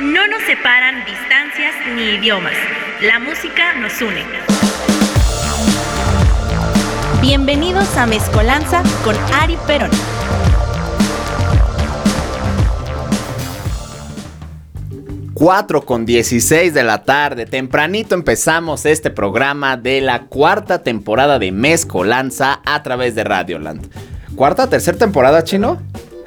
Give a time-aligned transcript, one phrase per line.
[0.00, 2.54] No nos separan distancias ni idiomas.
[3.00, 4.24] La música nos une.
[7.20, 9.90] Bienvenidos a Mezcolanza con Ari Perón.
[15.34, 21.52] 4 con 16 de la tarde, tempranito empezamos este programa de la cuarta temporada de
[21.52, 23.88] Mezcolanza a través de Radioland.
[24.34, 25.80] ¿Cuarta, tercera temporada, chino?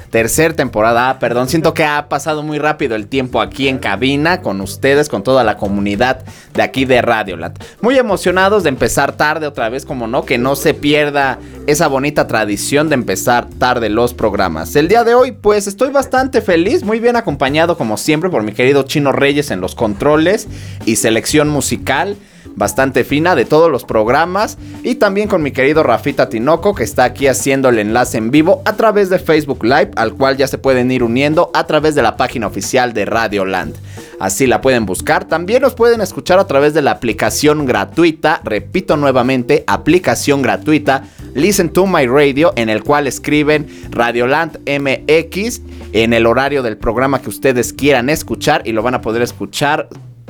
[0.09, 1.09] Tercer temporada.
[1.09, 5.09] Ah, perdón, siento que ha pasado muy rápido el tiempo aquí en cabina con ustedes,
[5.09, 7.57] con toda la comunidad de aquí de Radioland.
[7.81, 12.27] Muy emocionados de empezar tarde otra vez, como no, que no se pierda esa bonita
[12.27, 14.75] tradición de empezar tarde los programas.
[14.75, 18.53] El día de hoy, pues estoy bastante feliz, muy bien acompañado como siempre por mi
[18.53, 20.47] querido Chino Reyes en los controles
[20.85, 22.17] y selección musical
[22.57, 27.05] bastante fina de todos los programas y también con mi querido Rafita Tinoco que está
[27.05, 30.57] aquí haciendo el enlace en vivo a través de Facebook Live al cual ya se
[30.57, 33.75] pueden ir uniendo a través de la página oficial de Radio Land.
[34.19, 35.25] Así la pueden buscar.
[35.25, 41.03] También nos pueden escuchar a través de la aplicación gratuita, repito nuevamente, aplicación gratuita
[41.35, 45.61] Listen to My Radio en el cual escriben Radioland MX
[45.93, 49.87] en el horario del programa que ustedes quieran escuchar y lo van a poder escuchar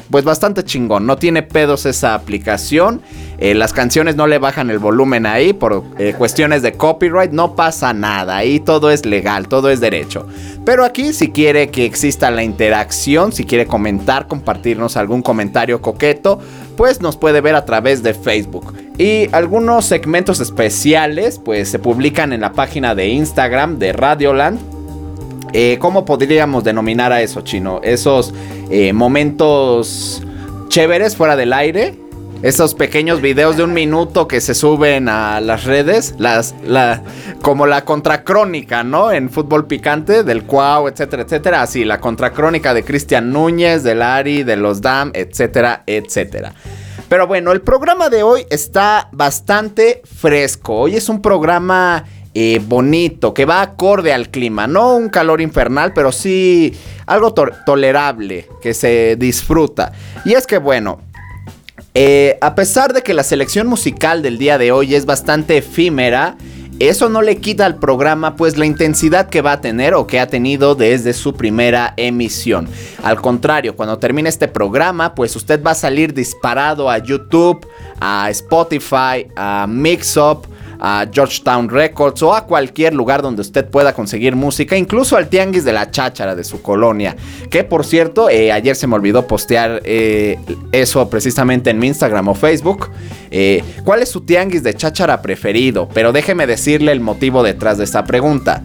[0.09, 1.05] pues bastante chingón.
[1.05, 3.01] No tiene pedos esa aplicación.
[3.37, 7.31] Eh, las canciones no le bajan el volumen ahí por eh, cuestiones de copyright.
[7.31, 8.37] No pasa nada.
[8.37, 10.27] Ahí todo es legal, todo es derecho.
[10.65, 16.39] Pero aquí si quiere que exista la interacción, si quiere comentar, compartirnos algún comentario coqueto,
[16.75, 18.73] pues nos puede ver a través de Facebook.
[18.97, 24.76] Y algunos segmentos especiales pues se publican en la página de Instagram de Radioland
[25.59, 27.81] eh, ¿Cómo podríamos denominar a eso, chino?
[27.81, 28.31] Esos
[28.69, 30.21] eh, momentos
[30.67, 31.95] chéveres fuera del aire.
[32.43, 37.01] Esos pequeños videos de un minuto que se suben a las redes, las, la,
[37.41, 39.11] como la contracrónica, ¿no?
[39.11, 41.63] En fútbol picante, del Cuau, etcétera, etcétera.
[41.63, 46.53] Así, la contracrónica de Cristian Núñez, del Ari, de los Dam, etcétera, etcétera.
[47.09, 50.75] Pero bueno, el programa de hoy está bastante fresco.
[50.75, 52.03] Hoy es un programa
[52.39, 54.67] eh, bonito, que va acorde al clima.
[54.67, 56.71] No un calor infernal, pero sí
[57.07, 59.91] algo tolerable, que se disfruta.
[60.23, 61.01] Y es que bueno,
[61.95, 66.37] eh, a pesar de que la selección musical del día de hoy es bastante efímera,
[66.77, 70.19] eso no le quita al programa pues la intensidad que va a tener o que
[70.19, 72.69] ha tenido desde su primera emisión.
[73.01, 77.65] Al contrario, cuando termine este programa pues usted va a salir disparado a YouTube,
[77.99, 80.45] a Spotify, a Mixup,
[80.79, 85.63] a Georgetown Records o a cualquier lugar donde usted pueda conseguir música, incluso al tianguis
[85.63, 87.15] de la cháchara de su colonia.
[87.49, 90.37] Que por cierto, eh, ayer se me olvidó postear eh,
[90.71, 92.89] eso precisamente en mi Instagram o Facebook.
[93.31, 95.89] Eh, ¿Cuál es su tianguis de cháchara preferido?
[95.93, 98.63] Pero déjeme decirle el motivo detrás de esta pregunta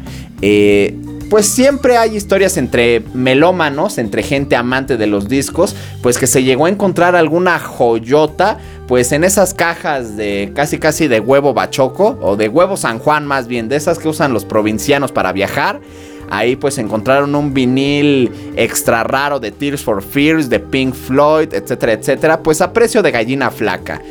[1.33, 6.43] pues siempre hay historias entre melómanos, entre gente amante de los discos, pues que se
[6.43, 12.19] llegó a encontrar alguna joyota, pues en esas cajas de casi casi de huevo bachoco,
[12.21, 15.81] o de huevo San Juan más bien, de esas que usan los provincianos para viajar.
[16.29, 21.95] Ahí pues encontraron un vinil extra raro de Tears for Fears, de Pink Floyd, etcétera,
[21.95, 24.03] etcétera, pues a precio de gallina flaca.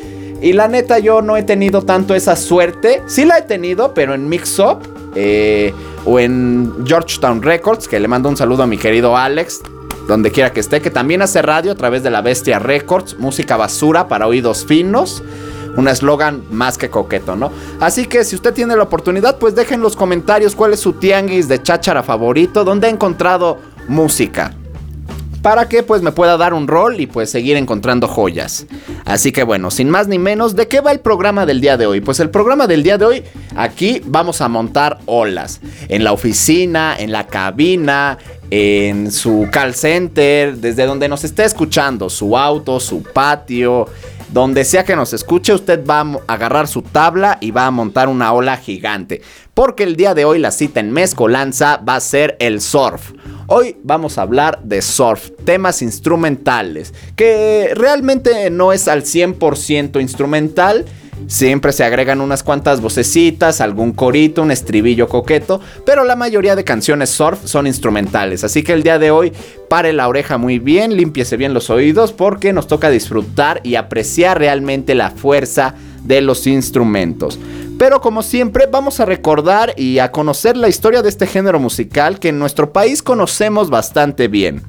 [0.42, 4.12] Y la neta yo no he tenido tanto esa suerte, sí la he tenido, pero
[4.12, 4.80] en Mix Up
[5.14, 5.72] eh,
[6.04, 9.60] o en Georgetown Records, que le mando un saludo a mi querido Alex,
[10.08, 13.56] donde quiera que esté, que también hace radio a través de la Bestia Records, música
[13.56, 15.22] basura para oídos finos.
[15.74, 17.50] Un eslogan más que coqueto, ¿no?
[17.80, 20.92] Así que si usted tiene la oportunidad, pues dejen en los comentarios cuál es su
[20.92, 23.56] tianguis de cháchara favorito, donde ha encontrado
[23.88, 24.54] música
[25.42, 28.66] para que pues me pueda dar un rol y pues seguir encontrando joyas.
[29.04, 31.86] Así que bueno, sin más ni menos, ¿de qué va el programa del día de
[31.86, 32.00] hoy?
[32.00, 33.24] Pues el programa del día de hoy,
[33.56, 35.60] aquí vamos a montar olas.
[35.88, 38.18] En la oficina, en la cabina,
[38.50, 43.88] en su call center, desde donde nos esté escuchando, su auto, su patio,
[44.32, 48.08] donde sea que nos escuche, usted va a agarrar su tabla y va a montar
[48.08, 49.20] una ola gigante.
[49.52, 53.12] Porque el día de hoy la cita en Mezcolanza va a ser el surf.
[53.48, 60.84] Hoy vamos a hablar de surf, temas instrumentales, que realmente no es al 100% instrumental.
[61.26, 66.64] Siempre se agregan unas cuantas vocecitas, algún corito, un estribillo coqueto, pero la mayoría de
[66.64, 68.44] canciones surf son instrumentales.
[68.44, 69.32] Así que el día de hoy
[69.68, 74.38] pare la oreja muy bien, límpiese bien los oídos porque nos toca disfrutar y apreciar
[74.38, 75.74] realmente la fuerza
[76.04, 77.38] de los instrumentos.
[77.82, 82.20] Pero como siempre vamos a recordar y a conocer la historia de este género musical
[82.20, 84.62] que en nuestro país conocemos bastante bien.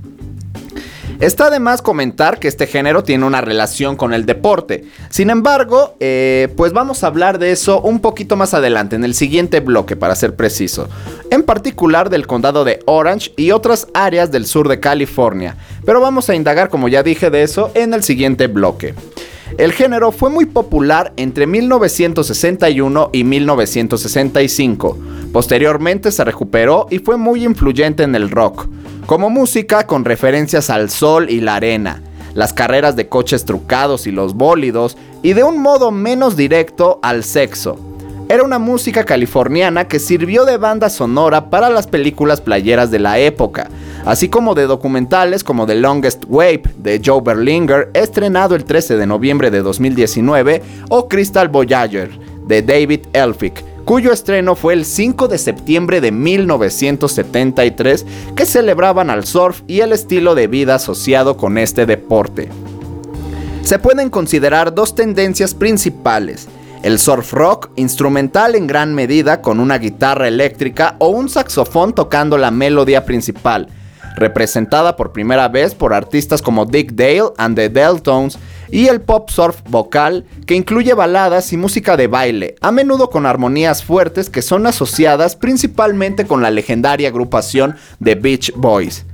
[1.19, 4.85] Está de más comentar que este género tiene una relación con el deporte.
[5.11, 9.13] Sin embargo, eh, pues vamos a hablar de eso un poquito más adelante, en el
[9.13, 10.89] siguiente bloque, para ser preciso.
[11.29, 15.55] En particular del condado de Orange y otras áreas del sur de California.
[15.85, 18.95] Pero vamos a indagar, como ya dije, de eso en el siguiente bloque.
[19.57, 24.97] El género fue muy popular entre 1961 y 1965.
[25.31, 28.67] Posteriormente se recuperó y fue muy influyente en el rock,
[29.05, 32.01] como música con referencias al sol y la arena,
[32.33, 37.23] las carreras de coches trucados y los bólidos, y de un modo menos directo al
[37.23, 37.77] sexo.
[38.29, 43.19] Era una música californiana que sirvió de banda sonora para las películas playeras de la
[43.19, 43.69] época,
[44.05, 49.07] así como de documentales como The Longest Wave de Joe Berlinger, estrenado el 13 de
[49.07, 52.11] noviembre de 2019, o Crystal Voyager
[52.47, 58.05] de David Elphick, cuyo estreno fue el 5 de septiembre de 1973,
[58.35, 62.49] que celebraban al surf y el estilo de vida asociado con este deporte.
[63.63, 66.47] Se pueden considerar dos tendencias principales,
[66.83, 72.37] el surf rock, instrumental en gran medida con una guitarra eléctrica o un saxofón tocando
[72.37, 73.69] la melodía principal,
[74.15, 78.37] representada por primera vez por artistas como Dick Dale and the Deltones,
[78.69, 83.25] y el pop surf vocal, que incluye baladas y música de baile, a menudo con
[83.25, 89.05] armonías fuertes que son asociadas principalmente con la legendaria agrupación The Beach Boys.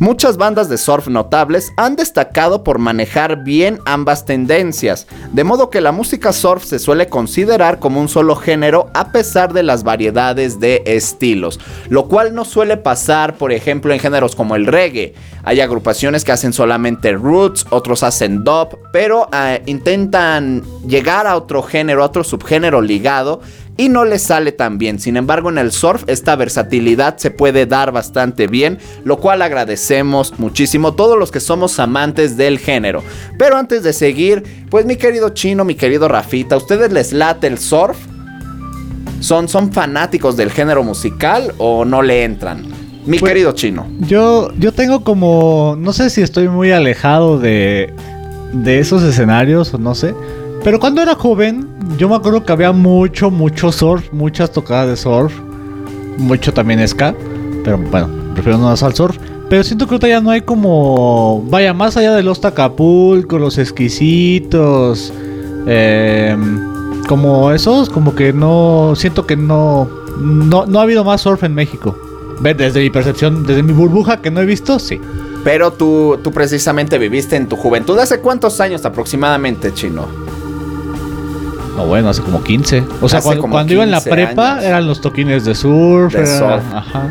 [0.00, 5.80] Muchas bandas de surf notables han destacado por manejar bien ambas tendencias, de modo que
[5.80, 10.58] la música surf se suele considerar como un solo género a pesar de las variedades
[10.58, 15.14] de estilos, lo cual no suele pasar, por ejemplo, en géneros como el reggae.
[15.44, 21.62] Hay agrupaciones que hacen solamente roots, otros hacen dub, pero eh, intentan llegar a otro
[21.62, 23.42] género, a otro subgénero ligado
[23.76, 24.98] y no le sale tan bien.
[24.98, 30.38] Sin embargo, en el surf esta versatilidad se puede dar bastante bien, lo cual agradecemos
[30.38, 33.02] muchísimo todos los que somos amantes del género.
[33.38, 37.58] Pero antes de seguir, pues mi querido Chino, mi querido Rafita, ¿ustedes les late el
[37.58, 37.96] surf?
[39.20, 42.62] ¿Son, son fanáticos del género musical o no le entran?
[43.06, 43.86] Mi Pues, querido Chino.
[44.00, 45.76] Yo, yo tengo como.
[45.78, 47.92] No sé si estoy muy alejado de,
[48.52, 50.14] de esos escenarios o no sé.
[50.64, 51.68] Pero cuando era joven,
[51.98, 55.38] yo me acuerdo que había mucho, mucho surf, muchas tocadas de surf.
[56.16, 57.14] Mucho también ska.
[57.62, 59.18] Pero bueno, prefiero no al surf.
[59.50, 61.44] Pero siento que ahorita ya no hay como.
[61.50, 65.12] Vaya, más allá de los Tacapulco, los exquisitos.
[65.66, 68.94] em, como esos, como que no.
[68.96, 69.86] Siento que no.
[70.18, 71.94] No, no ha habido más surf en México.
[72.40, 74.98] Desde mi percepción, desde mi burbuja que no he visto, sí.
[75.44, 77.98] Pero tú, tú precisamente viviste en tu juventud.
[77.98, 80.23] ¿Hace cuántos años aproximadamente, Chino?
[81.76, 82.84] No, bueno, hace como 15.
[83.00, 84.64] O sea, Hace cuando, iba en la 15 prepa años.
[84.64, 86.12] eran los toquines de surf.
[86.14, 86.64] De era- surf.
[86.74, 87.08] Ajá.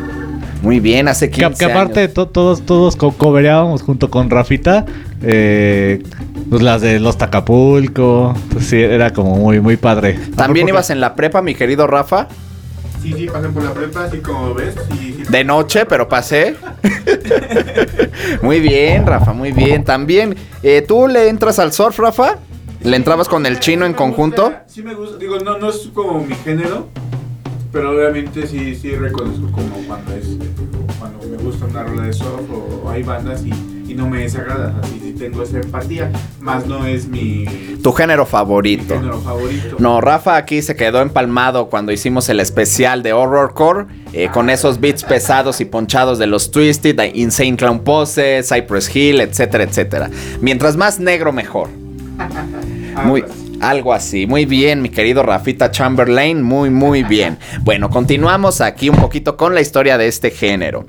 [0.61, 2.13] Muy bien, hace Que, 15 que aparte años.
[2.13, 4.85] to- todos, todos co- cobereábamos junto con Rafita.
[5.25, 6.03] eh,
[6.49, 8.33] pues las de los Tacapulco.
[8.51, 10.19] Pues sí, era como muy, muy padre.
[10.35, 12.27] ¿También ibas en la prepa, mi querido Rafa?
[13.01, 14.75] Sí, sí, pasé por la prepa, así como ves.
[14.91, 15.23] Sí, sí.
[15.31, 16.55] De noche, pero pasé.
[18.41, 19.83] muy bien, Rafa, muy bien.
[19.83, 22.35] También, eh, ¿tú le entras al surf, Rafa?
[22.83, 24.53] ¿Le entrabas con el chino en conjunto?
[24.67, 26.87] Sí me gusta, digo, no, no es como mi género,
[27.71, 30.27] pero obviamente sí, sí reconozco como cuando es,
[30.99, 33.51] cuando me gusta una rola de surf o, hay bandas y,
[33.89, 37.45] y no me desagrada, así sí tengo esa empatía, más no es mi,
[37.81, 38.95] Tu género mi favorito.
[38.95, 39.77] género favorito.
[39.79, 44.81] No, Rafa aquí se quedó empalmado cuando hicimos el especial de Horrorcore eh, con esos
[44.81, 50.09] beats pesados y ponchados de los Twisted, de Insane Clown Pose, Cypress Hill, etcétera, etcétera.
[50.41, 51.69] Mientras más negro, mejor.
[52.95, 53.23] Ah, Muy,
[53.59, 54.27] algo así.
[54.27, 56.41] Muy bien, mi querido Rafita Chamberlain.
[56.41, 57.37] Muy, muy bien.
[57.61, 60.85] Bueno, continuamos aquí un poquito con la historia de este género.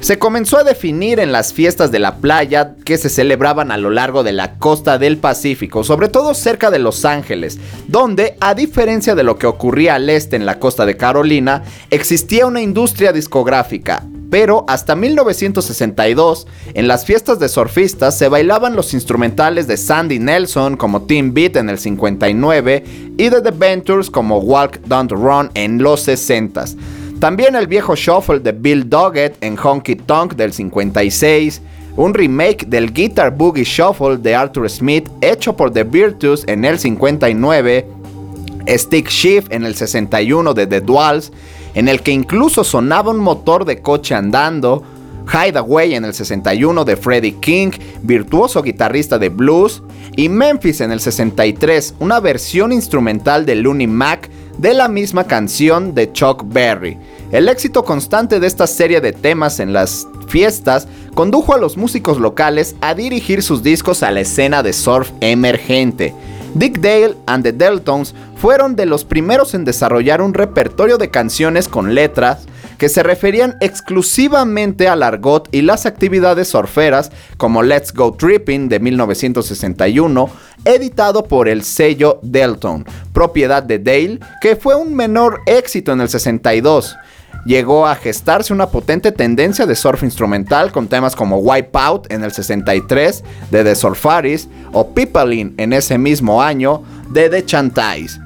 [0.00, 3.88] Se comenzó a definir en las fiestas de la playa que se celebraban a lo
[3.90, 9.14] largo de la costa del Pacífico, sobre todo cerca de Los Ángeles, donde, a diferencia
[9.14, 14.02] de lo que ocurría al este en la costa de Carolina, existía una industria discográfica,
[14.32, 20.78] pero hasta 1962, en las fiestas de surfistas se bailaban los instrumentales de Sandy Nelson
[20.78, 25.82] como Team Beat en el 59 y de The Ventures como Walk Don't Run en
[25.82, 26.78] los 60s.
[27.20, 31.60] También el viejo shuffle de Bill Doggett en Honky Tonk del 56,
[31.96, 36.78] un remake del Guitar Boogie Shuffle de Arthur Smith hecho por The Virtues en el
[36.78, 37.86] 59,
[38.66, 41.30] Stick Shift en el 61 de The Duals,
[41.74, 44.82] en el que incluso sonaba un motor de coche andando,
[45.32, 47.70] Hideaway en el 61 de Freddie King,
[48.02, 49.82] virtuoso guitarrista de blues,
[50.16, 55.94] y Memphis en el 63, una versión instrumental de Looney Mac de la misma canción
[55.94, 56.98] de Chuck Berry.
[57.30, 62.18] El éxito constante de esta serie de temas en las fiestas condujo a los músicos
[62.18, 66.14] locales a dirigir sus discos a la escena de surf emergente.
[66.54, 71.66] Dick Dale and the Deltones fueron de los primeros en desarrollar un repertorio de canciones
[71.66, 78.12] con letras que se referían exclusivamente al argot y las actividades surferas como Let's Go
[78.12, 80.28] Tripping de 1961,
[80.64, 86.08] editado por el sello Delton, propiedad de Dale, que fue un menor éxito en el
[86.08, 86.96] 62
[87.44, 92.32] llegó a gestarse una potente tendencia de surf instrumental con temas como Wipeout en el
[92.32, 98.18] 63 de The Surfaris o Pipeline en ese mismo año de The Chantais.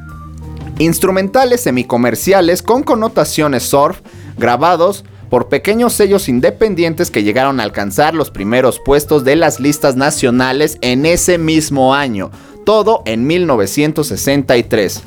[0.78, 4.00] Instrumentales semicomerciales con connotaciones surf
[4.36, 9.96] grabados por pequeños sellos independientes que llegaron a alcanzar los primeros puestos de las listas
[9.96, 12.30] nacionales en ese mismo año,
[12.64, 15.02] todo en 1963.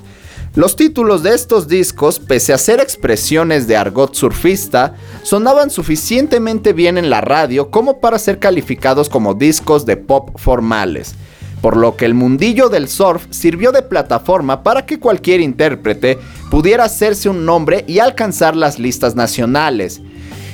[0.55, 6.97] Los títulos de estos discos, pese a ser expresiones de argot surfista, sonaban suficientemente bien
[6.97, 11.15] en la radio como para ser calificados como discos de pop formales
[11.61, 16.17] por lo que el mundillo del surf sirvió de plataforma para que cualquier intérprete
[16.49, 20.01] pudiera hacerse un nombre y alcanzar las listas nacionales.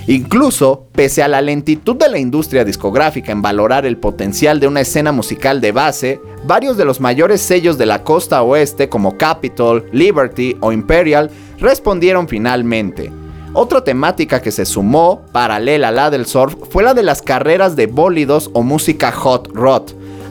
[0.07, 4.81] Incluso, pese a la lentitud de la industria discográfica en valorar el potencial de una
[4.81, 9.89] escena musical de base, varios de los mayores sellos de la costa oeste como Capitol,
[9.91, 13.11] Liberty o Imperial respondieron finalmente.
[13.53, 17.75] Otra temática que se sumó, paralela a la del surf, fue la de las carreras
[17.75, 19.83] de bólidos o música hot rod,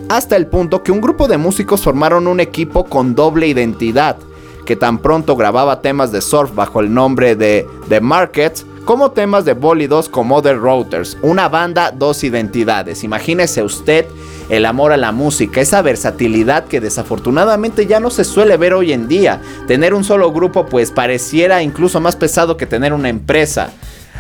[0.09, 4.19] hasta el punto que un grupo de músicos formaron un equipo con doble identidad,
[4.67, 9.45] que tan pronto grababa temas de surf bajo el nombre de The Markets, como temas
[9.45, 13.03] de bólidos como The Routers, una banda, dos identidades.
[13.03, 14.07] Imagínese usted
[14.51, 18.93] el amor a la música, esa versatilidad que desafortunadamente ya no se suele ver hoy
[18.93, 19.41] en día.
[19.67, 23.71] Tener un solo grupo pues pareciera incluso más pesado que tener una empresa.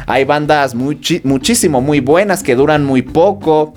[0.06, 3.74] Hay bandas muchísimo muy buenas que duran muy poco.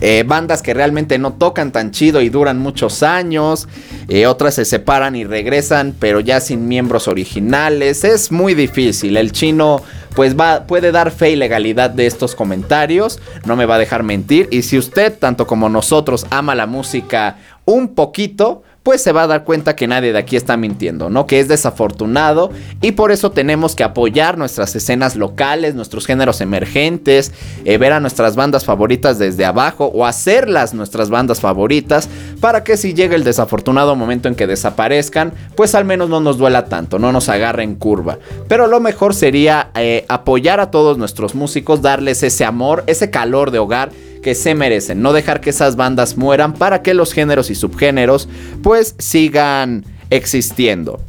[0.00, 3.68] Eh, bandas que realmente no tocan tan chido y duran muchos años.
[4.08, 8.04] Eh, otras se separan y regresan, pero ya sin miembros originales.
[8.04, 9.16] Es muy difícil.
[9.16, 9.82] El chino
[10.14, 13.18] pues va, puede dar fe y legalidad de estos comentarios.
[13.44, 14.48] No me va a dejar mentir.
[14.52, 19.26] Y si usted, tanto como nosotros, ama la música un poquito, pues se va a
[19.26, 21.26] dar cuenta que nadie de aquí está mintiendo, ¿no?
[21.26, 27.34] Que es desafortunado y por eso tenemos que apoyar nuestras escenas locales, nuestros géneros emergentes,
[27.66, 32.08] eh, ver a nuestras bandas favoritas desde abajo o hacerlas nuestras bandas favoritas
[32.40, 36.38] para que si llega el desafortunado momento en que desaparezcan, pues al menos no nos
[36.38, 38.16] duela tanto, no nos agarre en curva.
[38.48, 43.50] Pero lo mejor sería eh, apoyar a todos nuestros músicos, darles ese amor, ese calor
[43.50, 43.90] de hogar
[44.28, 48.28] que se merecen, no dejar que esas bandas mueran para que los géneros y subgéneros
[48.62, 51.00] pues sigan existiendo.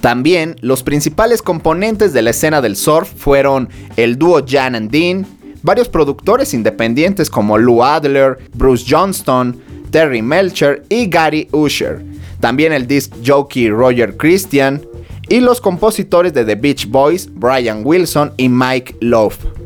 [0.00, 3.68] También los principales componentes de la escena del surf fueron
[3.98, 5.26] el dúo Jan and Dean,
[5.60, 12.02] varios productores independientes como Lou Adler, Bruce Johnston, Terry Melcher y Gary Usher.
[12.40, 14.80] También el disc jockey Roger Christian
[15.28, 19.59] y los compositores de The Beach Boys, Brian Wilson y Mike Love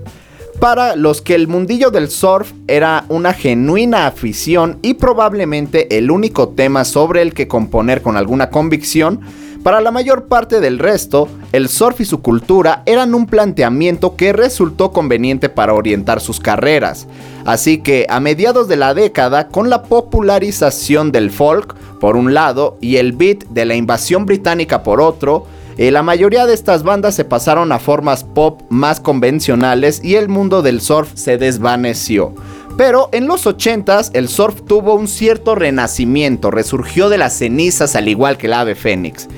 [0.64, 6.49] para los que el mundillo del surf era una genuina afición y probablemente el único
[6.49, 9.21] tema sobre el que componer con alguna convicción,
[9.62, 14.33] para la mayor parte del resto, el surf y su cultura eran un planteamiento que
[14.33, 17.09] resultó conveniente para orientar sus carreras.
[17.44, 22.78] Así que a mediados de la década, con la popularización del folk por un lado
[22.80, 27.14] y el beat de la invasión británica por otro, eh, la mayoría de estas bandas
[27.14, 32.35] se pasaron a formas pop más convencionales y el mundo del surf se desvaneció.
[32.76, 38.09] Pero en los 80s el surf tuvo un cierto renacimiento, resurgió de las cenizas al
[38.09, 39.28] igual que el ave fénix.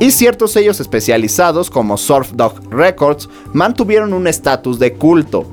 [0.00, 5.46] Y ciertos sellos especializados como Surf Dog Records mantuvieron un estatus de culto.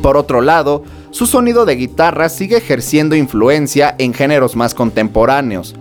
[0.00, 5.74] Por otro lado, su sonido de guitarra sigue ejerciendo influencia en géneros más contemporáneos.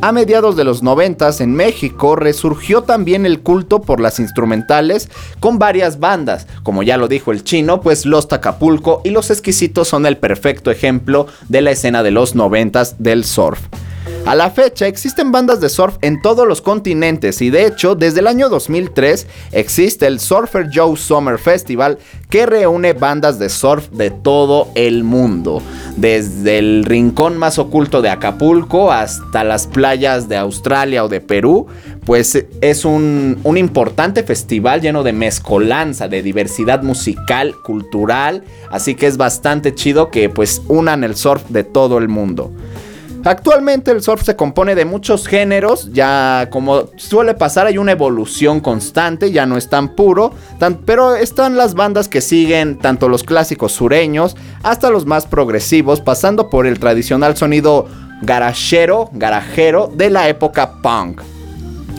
[0.00, 5.58] A mediados de los 90 en México resurgió también el culto por las instrumentales con
[5.58, 10.06] varias bandas, como ya lo dijo el chino, pues Los Tacapulco y Los Exquisitos son
[10.06, 13.58] el perfecto ejemplo de la escena de los 90 del surf.
[14.26, 18.20] A la fecha existen bandas de surf en todos los continentes y de hecho desde
[18.20, 21.98] el año 2003 existe el Surfer Joe Summer Festival
[22.28, 25.62] que reúne bandas de surf de todo el mundo,
[25.96, 31.66] desde el rincón más oculto de Acapulco hasta las playas de Australia o de Perú,
[32.04, 39.06] pues es un, un importante festival lleno de mezcolanza, de diversidad musical, cultural, así que
[39.06, 42.52] es bastante chido que pues unan el surf de todo el mundo.
[43.24, 48.60] Actualmente el surf se compone de muchos géneros, ya como suele pasar hay una evolución
[48.60, 50.32] constante, ya no es tan puro,
[50.84, 56.48] pero están las bandas que siguen tanto los clásicos sureños hasta los más progresivos, pasando
[56.48, 57.86] por el tradicional sonido
[58.22, 61.20] garajero, garajero de la época punk.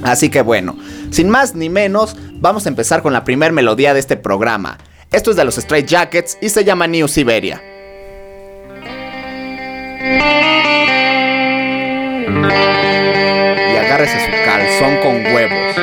[0.03, 0.77] Así que bueno,
[1.11, 4.77] sin más ni menos, vamos a empezar con la primera melodía de este programa.
[5.11, 7.61] Esto es de los Straight Jackets y se llama New Siberia.
[12.47, 15.75] Y agárrese su calzón con huevos.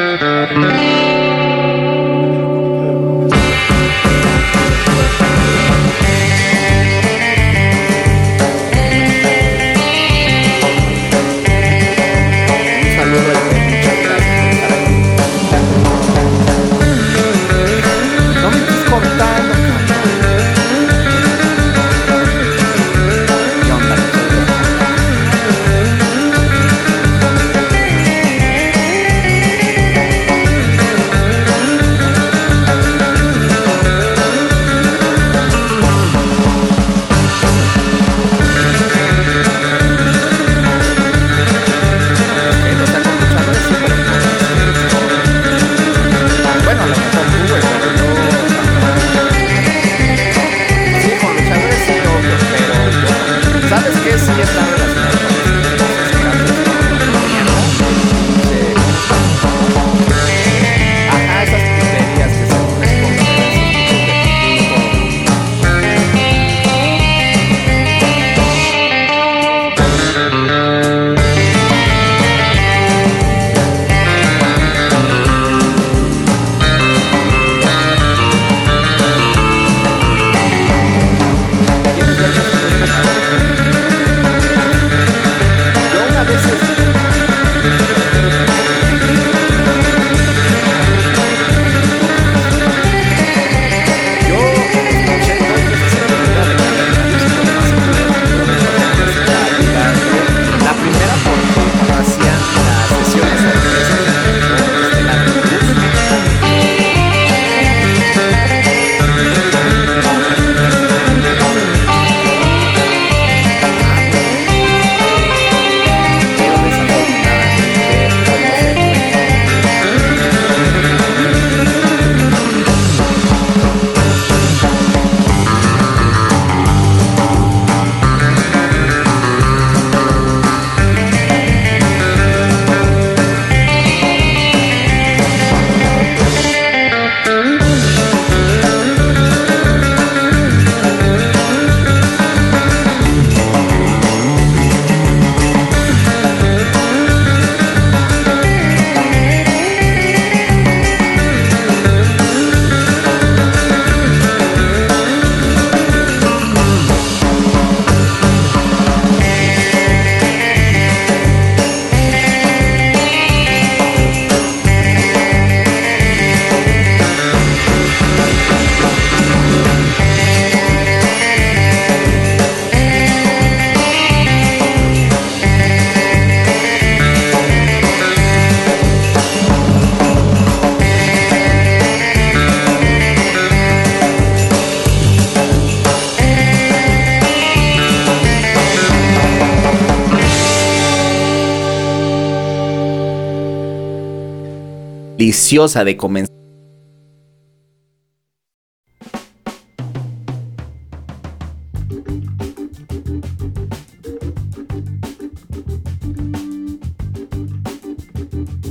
[195.26, 196.36] Deliciosa de comenzar.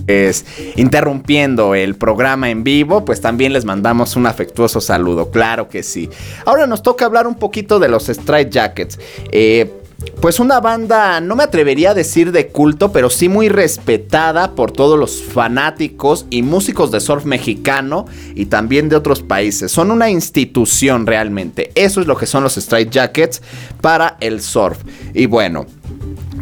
[0.08, 0.46] Es
[0.78, 6.10] interrumpiendo el programa en vivo, pues también les mandamos un afectuoso saludo, claro que sí.
[6.46, 8.98] Ahora nos toca hablar un poquito de los Strike Jackets.
[9.32, 9.82] Eh,
[10.22, 14.72] pues una banda, no me atrevería a decir de culto, pero sí muy respetada por
[14.72, 19.72] todos los fanáticos y músicos de surf mexicano y también de otros países.
[19.72, 21.72] Son una institución realmente.
[21.76, 23.42] Eso es lo que son los Strike Jackets
[23.82, 24.80] para el surf.
[25.14, 25.66] Y bueno,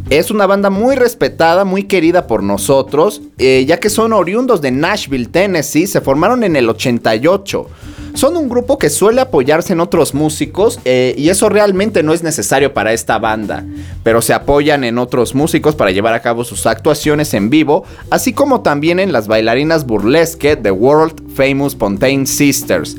[0.09, 4.71] es una banda muy respetada, muy querida por nosotros, eh, ya que son oriundos de
[4.71, 7.67] Nashville, Tennessee, se formaron en el 88.
[8.15, 12.21] Son un grupo que suele apoyarse en otros músicos eh, y eso realmente no es
[12.21, 13.65] necesario para esta banda,
[14.03, 18.31] pero se apoyan en otros músicos para llevar a cabo sus actuaciones en vivo, así
[18.31, 22.95] como también en las bailarinas burlesque de World Famous Fontaine Sisters.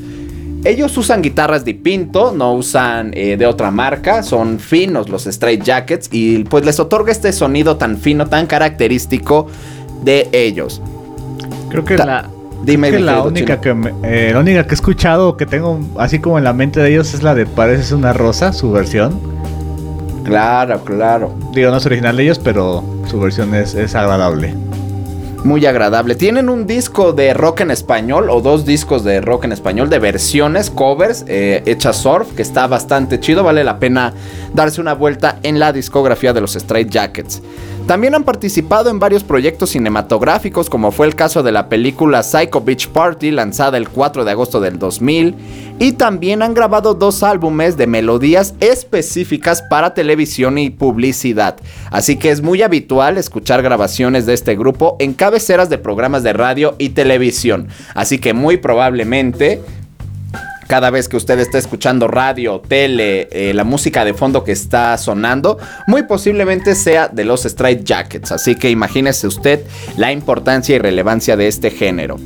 [0.65, 5.63] Ellos usan guitarras de Pinto, no usan eh, de otra marca, son finos los Straight
[5.63, 9.47] Jackets y pues les otorga este sonido tan fino, tan característico
[10.03, 10.81] de ellos.
[11.69, 12.29] Creo que Ta- la,
[12.63, 13.61] Dime, creo que la única Chino.
[13.61, 16.79] que me- eh, la única que he escuchado que tengo así como en la mente
[16.79, 19.19] de ellos es la de Pareces una rosa, su versión.
[20.23, 21.33] Claro, claro.
[21.53, 24.55] Digo, no es original de ellos, pero su versión es, es agradable.
[25.43, 26.15] Muy agradable.
[26.15, 29.99] Tienen un disco de rock en español o dos discos de rock en español de
[29.99, 33.43] versiones, covers, eh, hechas surf, que está bastante chido.
[33.43, 34.11] Vale la pena
[34.55, 37.43] darse una vuelta en la discografía de los Straight Jackets.
[37.87, 42.61] También han participado en varios proyectos cinematográficos, como fue el caso de la película Psycho
[42.61, 45.35] Beach Party, lanzada el 4 de agosto del 2000.
[45.77, 51.57] Y también han grabado dos álbumes de melodías específicas para televisión y publicidad.
[51.91, 56.33] Así que es muy habitual escuchar grabaciones de este grupo en cabeceras de programas de
[56.33, 57.67] radio y televisión.
[57.93, 59.61] Así que muy probablemente
[60.67, 64.97] cada vez que usted está escuchando radio, tele, eh, la música de fondo que está
[64.97, 68.31] sonando, muy posiblemente sea de los Straight Jackets.
[68.31, 69.61] Así que imagínese usted
[69.97, 72.17] la importancia y relevancia de este género.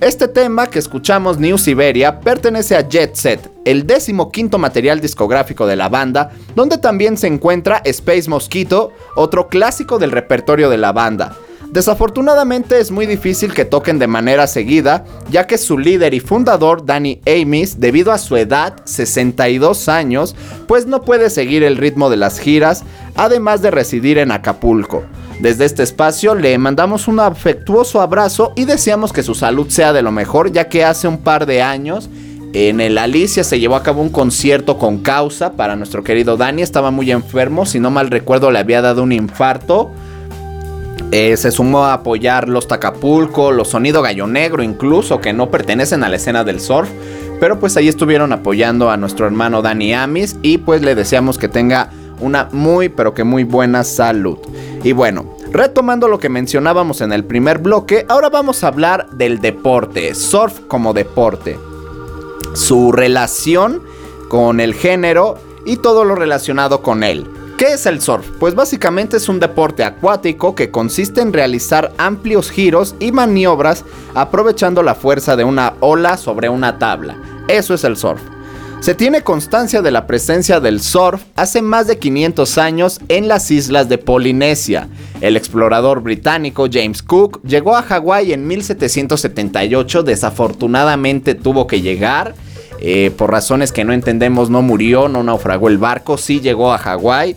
[0.00, 5.66] Este tema que escuchamos, New Siberia, pertenece a Jet Set, el décimo quinto material discográfico
[5.66, 10.92] de la banda, donde también se encuentra Space Mosquito, otro clásico del repertorio de la
[10.92, 11.36] banda.
[11.70, 16.86] Desafortunadamente es muy difícil que toquen de manera seguida, ya que su líder y fundador,
[16.86, 20.34] Danny Amis, debido a su edad, 62 años,
[20.66, 22.84] pues no puede seguir el ritmo de las giras,
[23.16, 25.04] además de residir en Acapulco.
[25.40, 30.02] Desde este espacio le mandamos un afectuoso abrazo y deseamos que su salud sea de
[30.02, 32.08] lo mejor, ya que hace un par de años
[32.54, 36.62] en el Alicia se llevó a cabo un concierto con causa para nuestro querido Dani.
[36.62, 39.90] Estaba muy enfermo, si no mal recuerdo le había dado un infarto.
[41.10, 46.04] Eh, se sumó a apoyar los Tacapulco, los Sonido Gallo Negro incluso, que no pertenecen
[46.04, 46.88] a la escena del surf.
[47.40, 51.48] Pero pues ahí estuvieron apoyando a nuestro hermano Dani Amis y pues le deseamos que
[51.48, 51.90] tenga
[52.20, 54.38] una muy pero que muy buena salud.
[54.82, 59.40] Y bueno, retomando lo que mencionábamos en el primer bloque, ahora vamos a hablar del
[59.40, 61.58] deporte, surf como deporte
[62.58, 63.82] su relación
[64.28, 67.26] con el género y todo lo relacionado con él.
[67.58, 68.24] ¿Qué es el surf?
[68.38, 74.84] Pues básicamente es un deporte acuático que consiste en realizar amplios giros y maniobras aprovechando
[74.84, 77.20] la fuerza de una ola sobre una tabla.
[77.48, 78.20] Eso es el surf.
[78.78, 83.50] Se tiene constancia de la presencia del surf hace más de 500 años en las
[83.50, 84.88] islas de Polinesia.
[85.20, 92.36] El explorador británico James Cook llegó a Hawái en 1778, desafortunadamente tuvo que llegar.
[92.80, 96.78] Eh, por razones que no entendemos, no murió, no naufragó el barco, sí llegó a
[96.78, 97.36] Hawái,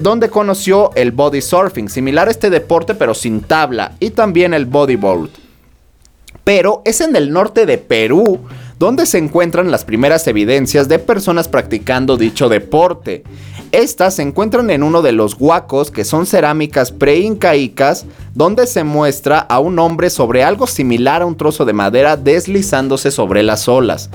[0.00, 4.66] donde conoció el body surfing, similar a este deporte pero sin tabla, y también el
[4.66, 5.30] bodyboard
[6.44, 8.40] pero es en el norte de Perú
[8.78, 13.22] donde se encuentran las primeras evidencias de personas practicando dicho deporte.
[13.70, 19.38] Estas se encuentran en uno de los huacos que son cerámicas preincaicas donde se muestra
[19.38, 24.10] a un hombre sobre algo similar a un trozo de madera deslizándose sobre las olas.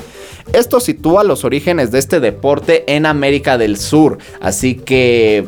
[0.54, 5.46] Esto sitúa los orígenes de este deporte en América del Sur, así que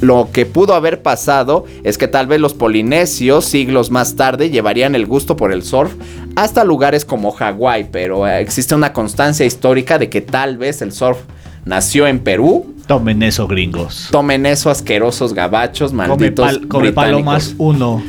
[0.00, 4.94] lo que pudo haber pasado es que tal vez los polinesios siglos más tarde llevarían
[4.94, 5.92] el gusto por el surf
[6.36, 10.92] hasta lugares como Hawái, pero eh, existe una constancia histórica de que tal vez el
[10.92, 11.18] surf
[11.66, 12.72] nació en Perú.
[12.86, 14.08] Tomen eso, gringos.
[14.10, 18.02] Tomen eso asquerosos gabachos, Come, malditos pal- come palomas uno.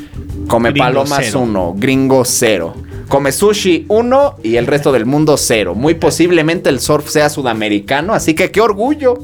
[0.48, 1.40] Come Gringo palomas cero.
[1.42, 2.74] 1, gringo 0.
[3.10, 5.76] Come sushi 1 y el resto del mundo 0.
[5.76, 9.16] Muy posiblemente el surf sea sudamericano, así que qué orgullo.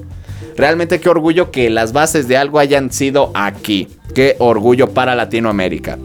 [0.58, 3.88] Realmente qué orgullo que las bases de algo hayan sido aquí.
[4.13, 5.98] Qué orgullo para Latinoamérica.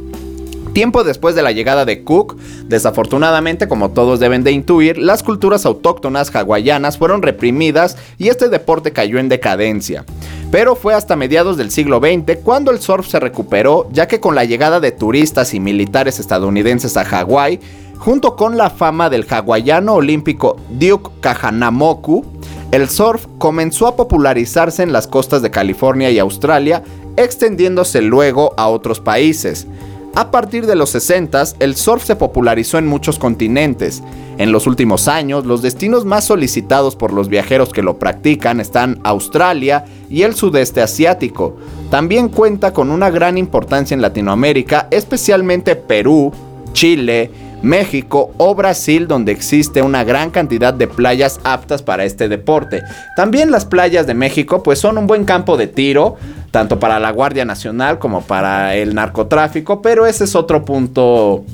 [0.73, 5.67] Tiempo después de la llegada de Cook, desafortunadamente, como todos deben de intuir, las culturas
[5.67, 10.05] autóctonas hawaianas fueron reprimidas y este deporte cayó en decadencia.
[10.51, 14.35] Pero fue hasta mediados del siglo XX cuando el surf se recuperó, ya que con
[14.35, 17.61] la llegada de turistas y militares estadounidenses a Hawái,
[17.99, 22.25] junto con la fama del hawaiano olímpico Duke Kahanamoku,
[22.71, 26.83] el surf comenzó a popularizarse en las costas de California y Australia,
[27.17, 29.67] extendiéndose luego a otros países.
[30.15, 34.03] A partir de los 60, el surf se popularizó en muchos continentes.
[34.39, 39.01] En los últimos años, los destinos más solicitados por los viajeros que lo practican están
[39.05, 41.57] Australia y el sudeste asiático.
[41.91, 46.33] También cuenta con una gran importancia en Latinoamérica, especialmente Perú,
[46.73, 47.31] Chile,
[47.63, 52.83] México o Brasil donde existe una gran cantidad de playas aptas para este deporte.
[53.17, 56.17] También las playas de México pues son un buen campo de tiro,
[56.51, 61.45] tanto para la Guardia Nacional como para el narcotráfico, pero ese es otro punto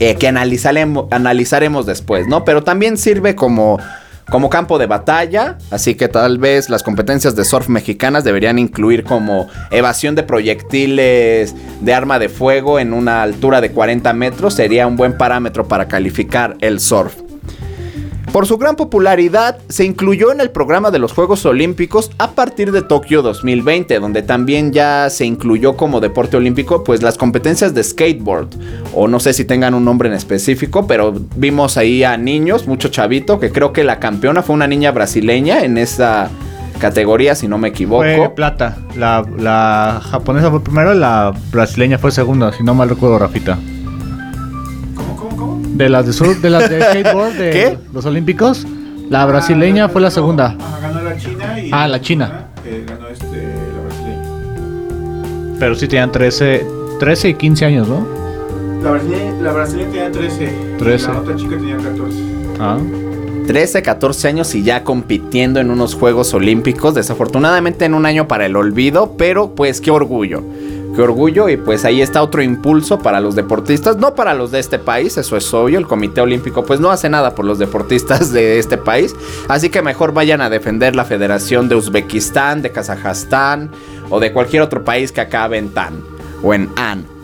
[0.00, 2.44] eh, que analizaremos, analizaremos después, ¿no?
[2.44, 3.78] Pero también sirve como
[4.30, 9.04] como campo de batalla, así que tal vez las competencias de surf mexicanas deberían incluir
[9.04, 14.86] como evasión de proyectiles de arma de fuego en una altura de 40 metros, sería
[14.86, 17.27] un buen parámetro para calificar el surf.
[18.32, 22.72] Por su gran popularidad, se incluyó en el programa de los Juegos Olímpicos a partir
[22.72, 27.82] de Tokio 2020, donde también ya se incluyó como deporte olímpico pues las competencias de
[27.82, 28.48] skateboard,
[28.94, 32.88] o no sé si tengan un nombre en específico, pero vimos ahí a niños, mucho
[32.88, 36.30] chavito, que creo que la campeona fue una niña brasileña en esa
[36.78, 38.34] categoría, si no me equivoco.
[38.34, 38.76] Plata.
[38.96, 43.58] La, japonesa fue primero la brasileña fue segunda, si no mal recuerdo, Rafita.
[45.78, 47.78] De las de surf, de las de skateboard de ¿Qué?
[47.92, 48.66] los olímpicos,
[49.08, 50.56] la brasileña Ah, fue la segunda.
[50.58, 51.70] Ajá, ganó la China y.
[51.72, 52.48] Ah, la China.
[52.64, 55.56] Que ganó este, la brasileña.
[55.60, 56.66] Pero sí tenían 13,
[56.98, 58.06] 13 y 15 años, ¿no?
[58.82, 60.52] La brasileña, la brasileña tenía 13.
[60.78, 61.04] 13.
[61.10, 62.16] Y la otra chica tenía 14.
[62.60, 62.78] Ah.
[63.46, 68.44] 13, 14 años y ya compitiendo en unos Juegos Olímpicos, desafortunadamente en un año para
[68.46, 70.42] el olvido, pero pues qué orgullo.
[70.98, 74.58] Qué orgullo y pues ahí está otro impulso para los deportistas, no para los de
[74.58, 78.32] este país, eso es obvio, el Comité Olímpico pues no hace nada por los deportistas
[78.32, 79.14] de este país,
[79.46, 83.70] así que mejor vayan a defender la Federación de Uzbekistán, de Kazajstán
[84.10, 86.02] o de cualquier otro país que acabe en TAN
[86.42, 87.18] o en AN.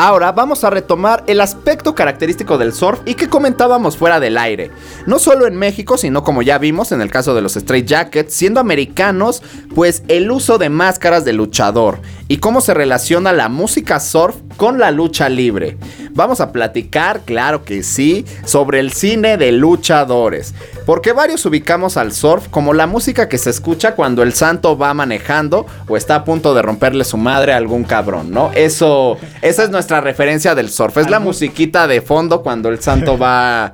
[0.00, 4.70] Ahora vamos a retomar el aspecto característico del surf y que comentábamos fuera del aire.
[5.06, 8.32] No solo en México, sino como ya vimos en el caso de los Straight Jackets,
[8.32, 9.42] siendo americanos,
[9.74, 14.78] pues el uso de máscaras de luchador y cómo se relaciona la música surf con
[14.78, 15.78] la lucha libre.
[16.12, 20.54] Vamos a platicar, claro que sí, sobre el cine de luchadores.
[20.84, 24.92] Porque varios ubicamos al surf como la música que se escucha cuando el santo va
[24.94, 28.50] manejando o está a punto de romperle su madre a algún cabrón, ¿no?
[28.54, 30.98] Eso, esa es nuestra referencia del surf.
[30.98, 33.72] Es la musiquita de fondo cuando el santo va,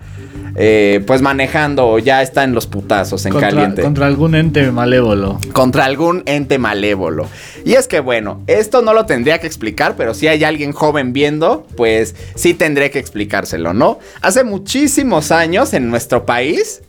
[0.56, 5.40] eh, pues manejando ya está en los putazos, en Contra, caliente contra algún ente malévolo.
[5.52, 7.28] contra algún ente malévolo.
[7.64, 11.12] Y es que bueno, esto no lo tendría que explicar, pero si hay alguien joven
[11.12, 13.98] viendo, pues sí tendré que explicárselo, ¿no?
[14.20, 16.82] Hace muchísimos años en nuestro país,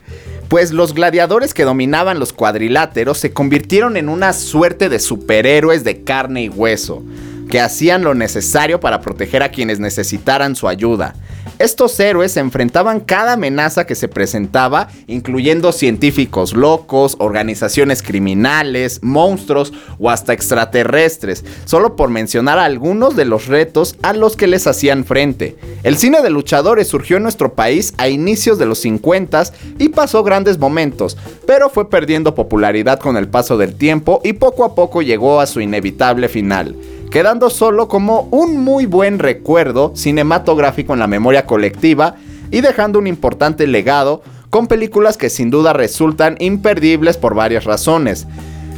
[0.48, 6.04] pues los gladiadores que dominaban los cuadriláteros se convirtieron en una suerte de superhéroes de
[6.04, 7.04] carne y hueso,
[7.50, 11.16] que hacían lo necesario para proteger a quienes necesitaran su ayuda.
[11.58, 19.72] Estos héroes se enfrentaban cada amenaza que se presentaba, incluyendo científicos locos, organizaciones criminales, monstruos
[19.98, 25.06] o hasta extraterrestres, solo por mencionar algunos de los retos a los que les hacían
[25.06, 25.56] frente.
[25.84, 29.44] El cine de luchadores surgió en nuestro país a inicios de los 50
[29.80, 34.66] y pasó grandes momentos, pero fue perdiendo popularidad con el paso del tiempo y poco
[34.66, 36.76] a poco llegó a su inevitable final
[37.12, 42.16] quedando solo como un muy buen recuerdo cinematográfico en la memoria colectiva
[42.52, 48.28] y dejando un importante legado con películas que sin duda resultan imperdibles por varias razones.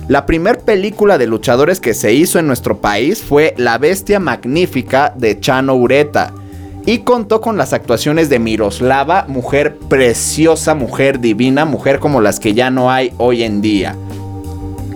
[0.08, 5.14] La primer película de luchadores que se hizo en nuestro país fue La Bestia Magnífica
[5.16, 6.34] de Chano Ureta
[6.86, 12.54] y contó con las actuaciones de Miroslava, mujer preciosa, mujer divina, mujer como las que
[12.54, 13.98] ya no hay hoy en día.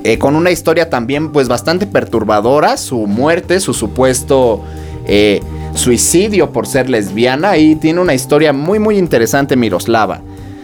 [0.04, 4.64] Eh, con una historia también pues bastante perturbadora, su muerte, su supuesto
[5.06, 5.42] eh,
[5.76, 10.22] suicidio por ser lesbiana y tiene una historia muy muy interesante Miroslava.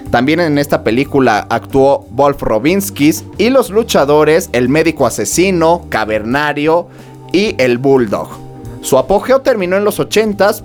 [0.09, 6.87] También en esta película actuó Wolf Robinskis y los luchadores El médico asesino, Cavernario
[7.31, 8.29] y El Bulldog.
[8.81, 10.63] Su apogeo terminó en los 80s,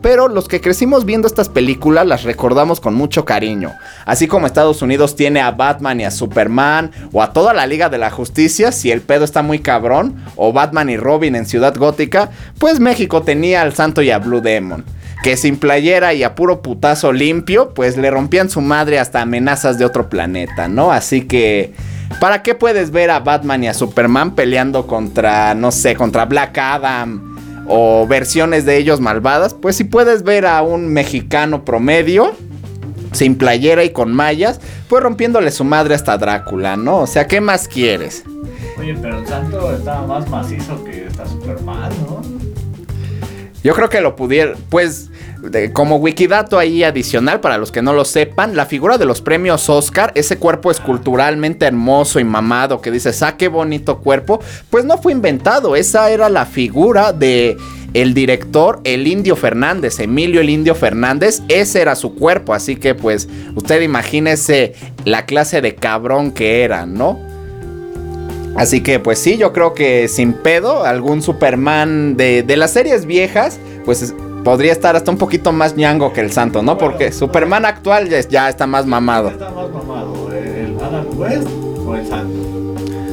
[0.00, 3.72] pero los que crecimos viendo estas películas las recordamos con mucho cariño.
[4.04, 7.88] Así como Estados Unidos tiene a Batman y a Superman, o a toda la Liga
[7.88, 11.74] de la Justicia, si el pedo está muy cabrón, o Batman y Robin en Ciudad
[11.76, 14.84] Gótica, pues México tenía al Santo y a Blue Demon.
[15.22, 19.78] Que sin playera y a puro putazo limpio, pues le rompían su madre hasta amenazas
[19.78, 20.92] de otro planeta, ¿no?
[20.92, 21.74] Así que...
[22.20, 26.56] ¿Para qué puedes ver a Batman y a Superman peleando contra, no sé, contra Black
[26.58, 27.33] Adam?
[27.66, 32.32] O versiones de ellos malvadas, pues si puedes ver a un mexicano promedio,
[33.12, 36.98] sin playera y con mallas, pues rompiéndole su madre hasta Drácula, ¿no?
[36.98, 38.24] O sea, ¿qué más quieres?
[38.78, 42.22] Oye, pero el santo estaba más macizo que está Superman, ¿no?
[43.62, 45.10] Yo creo que lo pudiera, pues,
[45.72, 49.68] como wikidato ahí adicional para los que no lo sepan, la figura de los premios
[49.68, 54.98] Oscar, ese cuerpo esculturalmente hermoso y mamado que dices, ah, qué bonito cuerpo, pues no
[54.98, 57.56] fue inventado, esa era la figura de
[57.92, 62.94] el director El Indio Fernández, Emilio El Indio Fernández, ese era su cuerpo, así que
[62.94, 67.20] pues usted imagínese la clase de cabrón que era, ¿no?
[68.56, 73.04] Así que pues sí, yo creo que sin pedo, algún Superman de, de las series
[73.06, 76.78] viejas, pues es- podría estar hasta un poquito más ñango que el santo, ¿no?
[76.78, 79.30] Porque Superman actual ya, es- ya está más mamado.
[79.30, 80.30] está más mamado?
[80.32, 81.48] ¿El Adam West
[81.86, 82.50] o el Santo?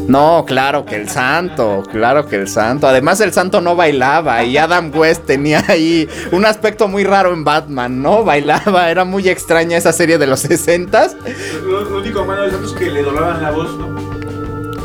[0.07, 2.85] No, claro que el santo, claro que el santo.
[2.85, 7.45] Además el santo no bailaba y Adam West tenía ahí un aspecto muy raro en
[7.45, 8.25] Batman, ¿no?
[8.25, 11.15] Bailaba, era muy extraña esa serie de los 60s.
[11.63, 13.95] Lo, lo único malo de Santo es que le doblaban la voz, ¿no?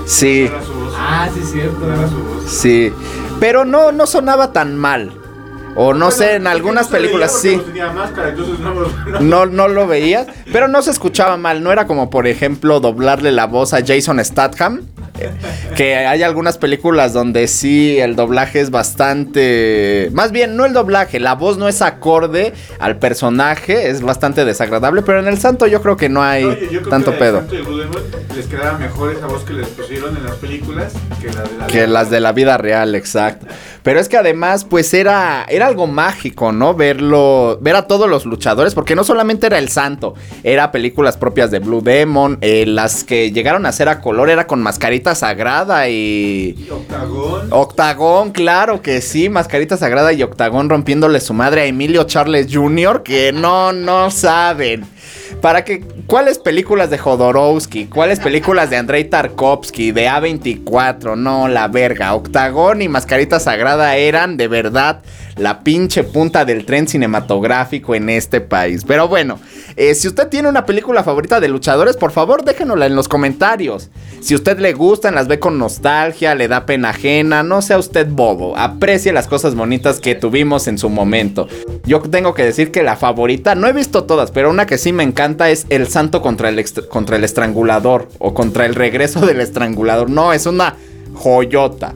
[0.06, 0.94] Sí, Era su voz.
[0.96, 1.92] Ah, sí, cierto.
[1.92, 2.44] Era su voz.
[2.48, 2.92] sí.
[3.40, 5.10] Pero no, no sonaba tan mal.
[5.76, 7.60] O no sé, en algunas películas sí.
[7.74, 8.34] No máscara,
[9.20, 11.62] No, no lo veías, pero no se escuchaba mal.
[11.62, 14.82] No era como, por ejemplo, doblarle la voz a Jason Statham.
[15.76, 20.08] Que hay algunas películas donde sí el doblaje es bastante.
[20.12, 25.02] Más bien, no el doblaje, la voz no es acorde al personaje, es bastante desagradable.
[25.02, 27.18] Pero en El Santo yo creo que no hay No, yo- yo creo tanto que
[27.18, 27.38] pedo.
[27.40, 31.42] Santo y les quedaba mejor esa voz que les pusieron en las películas que la
[31.42, 33.46] de la Que las de la vida real, exacto.
[33.82, 36.74] Pero es que además, pues era, era algo mágico, ¿no?
[36.74, 41.50] Verlo, ver a todos los luchadores, porque no solamente era el santo, era películas propias
[41.50, 45.88] de Blue Demon, eh, las que llegaron a ser a color era con mascarita sagrada
[45.88, 46.54] y...
[46.58, 47.48] Y Octagón.
[47.50, 53.02] Octagón, claro que sí, mascarita sagrada y Octagón rompiéndole su madre a Emilio Charles Jr.,
[53.02, 54.84] que no, no saben.
[55.40, 57.86] Para que, ¿cuáles películas de Jodorowsky?
[57.86, 59.92] ¿Cuáles películas de Andrei Tarkovsky?
[59.92, 61.16] De A24?
[61.16, 62.14] No, la verga.
[62.14, 65.02] Octagón y Mascarita Sagrada eran de verdad
[65.36, 68.84] la pinche punta del tren cinematográfico en este país.
[68.86, 69.38] Pero bueno,
[69.76, 73.90] eh, si usted tiene una película favorita de luchadores, por favor déjenosla en los comentarios.
[74.20, 78.08] Si usted le gustan, las ve con nostalgia, le da pena ajena, no sea usted
[78.08, 78.56] bobo.
[78.56, 81.48] Aprecie las cosas bonitas que tuvimos en su momento.
[81.84, 84.92] Yo tengo que decir que la favorita, no he visto todas, pero una que sí
[84.96, 89.40] me encanta es El Santo contra el, contra el Estrangulador o contra el regreso del
[89.40, 90.10] Estrangulador.
[90.10, 90.74] No, es una
[91.14, 91.94] joyota.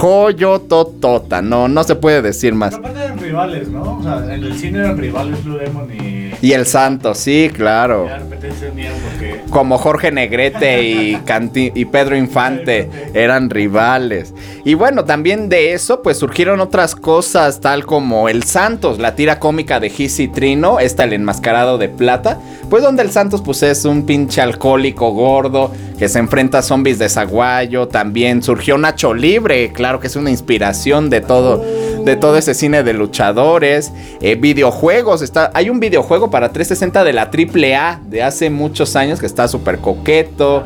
[0.00, 1.42] Joyototota.
[1.42, 2.74] No, no se puede decir más.
[2.74, 3.98] Pero aparte eran rivales, ¿no?
[3.98, 6.16] O sea, en el cine eran rivales Blue Demon y.
[6.42, 8.08] Y el Santo, sí, claro.
[8.30, 9.40] porque.
[9.50, 14.34] como Jorge Negrete y, Canti- y Pedro Infante eran rivales.
[14.64, 19.38] Y bueno, también de eso pues surgieron otras cosas tal como el Santos, la tira
[19.38, 23.84] cómica de Gizzy Trino, está el enmascarado de plata, pues donde el Santos pues es
[23.86, 29.72] un pinche alcohólico gordo que se enfrenta a zombies de Zaguayo, también surgió Nacho Libre,
[29.72, 31.64] claro que es una inspiración de todo
[32.06, 37.12] de todo ese cine de luchadores, eh, videojuegos, está, hay un videojuego para 360 de
[37.12, 40.64] la AAA de hace muchos años que está súper coqueto,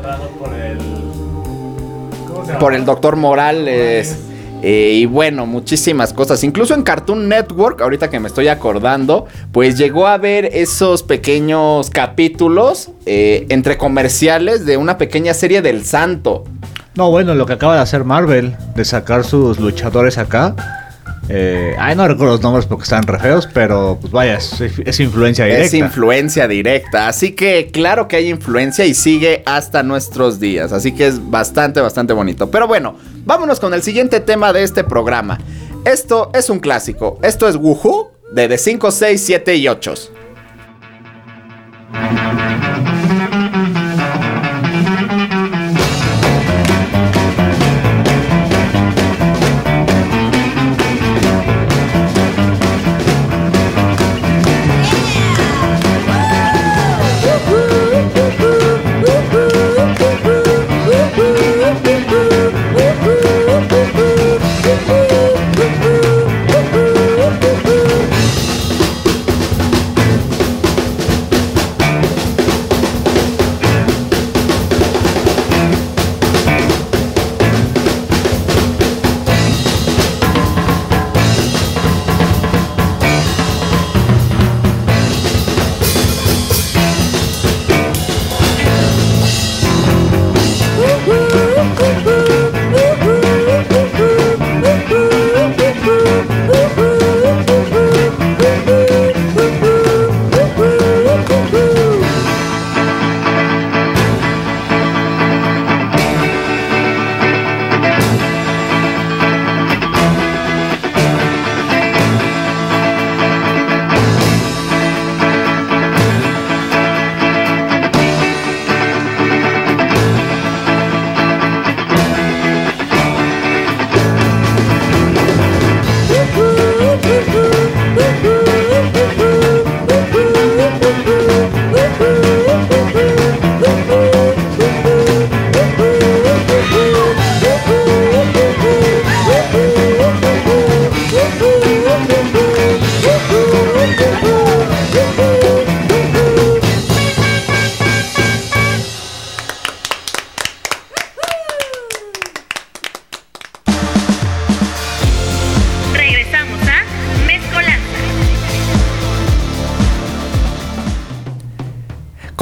[2.59, 4.15] por el Doctor Morales.
[4.61, 6.43] eh, y bueno, muchísimas cosas.
[6.43, 11.89] Incluso en Cartoon Network, ahorita que me estoy acordando, pues llegó a ver esos pequeños
[11.89, 16.43] capítulos eh, entre comerciales de una pequeña serie del Santo.
[16.95, 20.55] No, bueno, lo que acaba de hacer Marvel, de sacar sus luchadores acá.
[21.29, 24.99] Eh, ay, no recuerdo los nombres porque están re feos, pero pues vaya, es, es
[24.99, 25.65] influencia directa.
[25.65, 27.07] Es influencia directa.
[27.07, 30.73] Así que claro que hay influencia y sigue hasta nuestros días.
[30.73, 32.51] Así que es bastante, bastante bonito.
[32.51, 35.39] Pero bueno, vámonos con el siguiente tema de este programa.
[35.85, 37.17] Esto es un clásico.
[37.23, 39.93] Esto es Woohoo de de 5, 6, 7 y 8.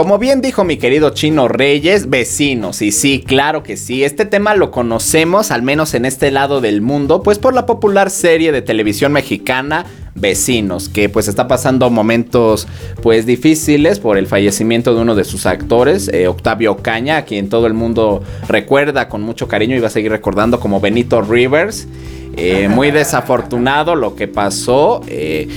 [0.09, 4.55] Como bien dijo mi querido Chino Reyes, vecinos, y sí, claro que sí, este tema
[4.55, 8.63] lo conocemos, al menos en este lado del mundo, pues por la popular serie de
[8.63, 9.85] televisión mexicana
[10.15, 12.67] Vecinos, que pues está pasando momentos
[13.03, 17.47] pues difíciles por el fallecimiento de uno de sus actores, eh, Octavio Caña, a quien
[17.47, 21.87] todo el mundo recuerda con mucho cariño y va a seguir recordando como Benito Rivers.
[22.35, 25.01] Eh, muy desafortunado lo que pasó.
[25.07, 25.47] Eh,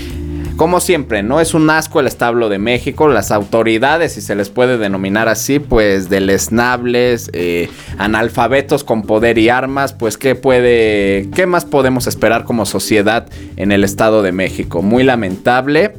[0.57, 1.40] como siempre, ¿no?
[1.40, 3.09] Es un asco el establo de México.
[3.09, 9.48] Las autoridades, si se les puede denominar así, pues deleznables, eh, analfabetos con poder y
[9.48, 13.26] armas, pues ¿qué puede, qué más podemos esperar como sociedad
[13.57, 14.82] en el Estado de México?
[14.82, 15.94] Muy lamentable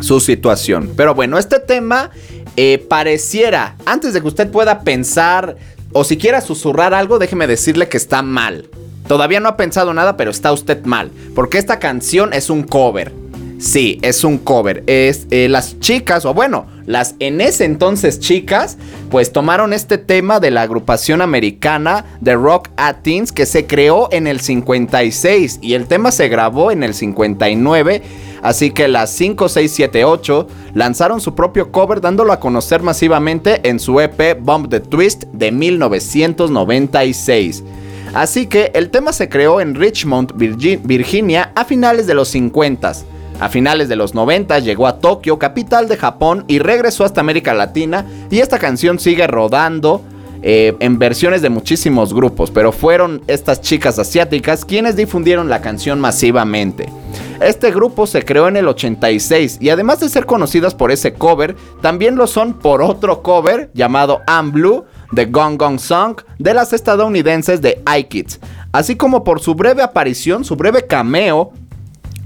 [0.00, 0.90] su situación.
[0.96, 2.10] Pero bueno, este tema
[2.56, 5.56] eh, pareciera, antes de que usted pueda pensar
[5.92, 8.68] o si quiera susurrar algo, déjeme decirle que está mal.
[9.06, 11.10] Todavía no ha pensado nada, pero está usted mal.
[11.34, 13.12] Porque esta canción es un cover.
[13.58, 14.84] Sí, es un cover.
[14.86, 18.76] Es eh, las chicas, o bueno, las en ese entonces chicas,
[19.10, 24.26] pues tomaron este tema de la agrupación americana The Rock Athens que se creó en
[24.26, 28.02] el 56 y el tema se grabó en el 59.
[28.42, 33.66] Así que las 5, 6, 7, 8 lanzaron su propio cover dándolo a conocer masivamente
[33.68, 37.64] en su EP Bomb the Twist de 1996.
[38.12, 43.48] Así que el tema se creó en Richmond, Virginia a finales de los 50 a
[43.48, 48.06] finales de los 90 llegó a Tokio, capital de Japón, y regresó hasta América Latina.
[48.30, 50.02] Y esta canción sigue rodando
[50.42, 56.00] eh, en versiones de muchísimos grupos, pero fueron estas chicas asiáticas quienes difundieron la canción
[56.00, 56.86] masivamente.
[57.40, 61.56] Este grupo se creó en el 86 y además de ser conocidas por ese cover,
[61.82, 66.72] también lo son por otro cover llamado I'm Blue de Gong Gong Song de las
[66.72, 68.40] estadounidenses de iKids,
[68.72, 71.52] así como por su breve aparición, su breve cameo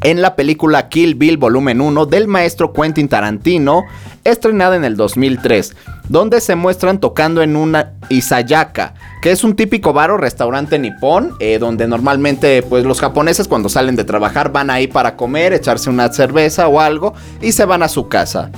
[0.03, 3.85] en la película Kill Bill Volumen 1 del maestro Quentin Tarantino,
[4.25, 5.77] estrenada en el 2003,
[6.09, 11.35] donde se muestran tocando en una Isayaka, que es un típico bar o restaurante nipón,
[11.41, 15.91] eh, donde normalmente pues los japoneses cuando salen de trabajar van ahí para comer, echarse
[15.91, 18.51] una cerveza o algo y se van a su casa.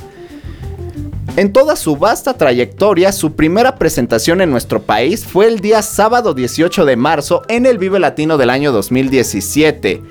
[1.35, 6.35] En toda su vasta trayectoria, su primera presentación en nuestro país fue el día sábado
[6.35, 10.03] 18 de marzo en el Vive Latino del año 2017,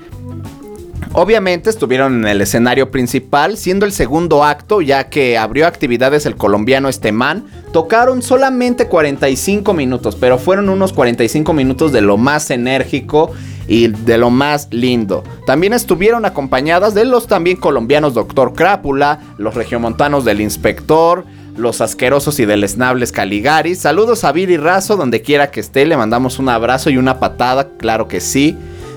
[1.14, 6.36] Obviamente estuvieron en el escenario principal, siendo el segundo acto, ya que abrió actividades el
[6.36, 7.44] colombiano Estemán.
[7.72, 13.30] Tocaron solamente 45 minutos, pero fueron unos 45 minutos de lo más enérgico
[13.68, 15.22] y de lo más lindo.
[15.46, 21.24] También estuvieron acompañadas de los también colombianos Doctor Crápula, los regiomontanos del Inspector,
[21.56, 23.78] los asquerosos y deleznables Caligaris.
[23.78, 27.68] Saludos a Viri Razo, donde quiera que esté, le mandamos un abrazo y una patada,
[27.76, 28.56] claro que sí.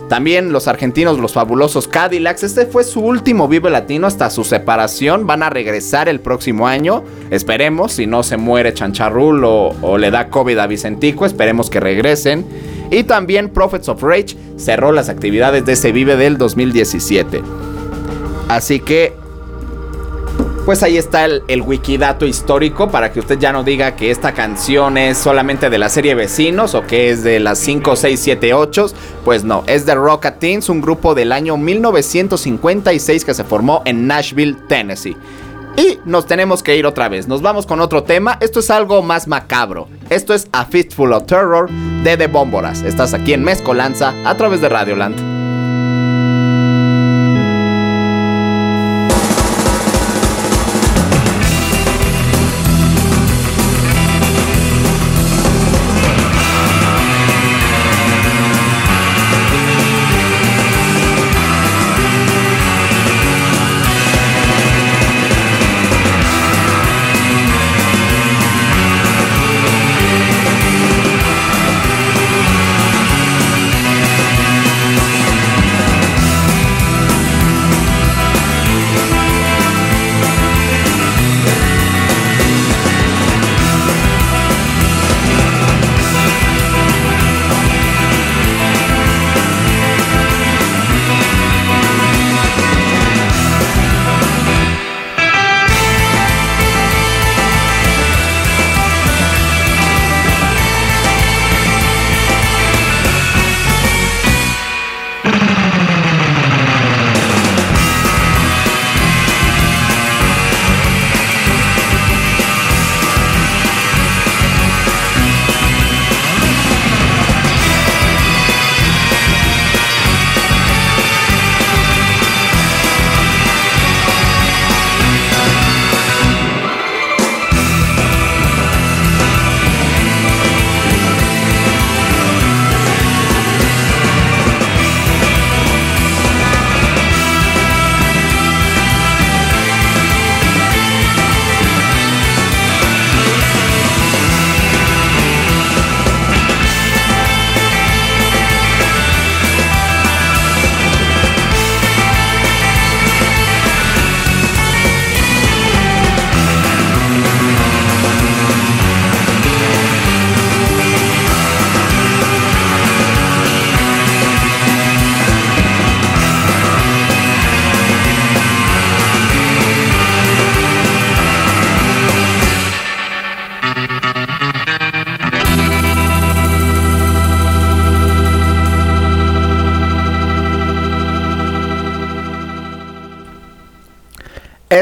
[0.10, 2.44] También los argentinos, los fabulosos Cadillacs.
[2.44, 5.26] Este fue su último Vive Latino hasta su separación.
[5.26, 7.04] Van a regresar el próximo año.
[7.32, 12.46] Esperemos, si no se muere Chancharrul o, le da COVID a Vicentico, esperemos que regresen.
[12.92, 17.42] Y también Prophets of Rage cerró las actividades de ese Vive del 2017.
[18.48, 19.14] Así que
[20.66, 24.98] pues ahí está el, wikidato histórico para que usted ya no diga que esta canción
[24.98, 28.88] es solamente de la serie Vecinos o que es de las 5, 6, 7, 8.
[29.24, 34.08] Pues no, es de Rock Teens, un grupo del año 1956 que se formó en
[34.08, 35.16] Nashville, Tennessee.
[35.78, 37.28] Y nos tenemos que ir otra vez.
[37.28, 38.38] Nos vamos con otro tema.
[38.42, 39.88] Esto es algo más macabro.
[40.10, 41.70] Esto es A Fistful of Terror
[42.04, 42.82] de The Bómboras.
[42.82, 45.45] Estás aquí en Mezcolanza a través de Radioland.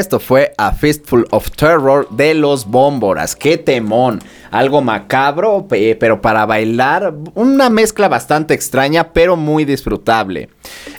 [0.04, 3.34] Esto fue A Fistful of Terror de los Bómboras.
[3.34, 4.20] ¡Qué temón!
[4.50, 10.50] Algo macabro, pero para bailar, una mezcla bastante extraña, pero muy disfrutable.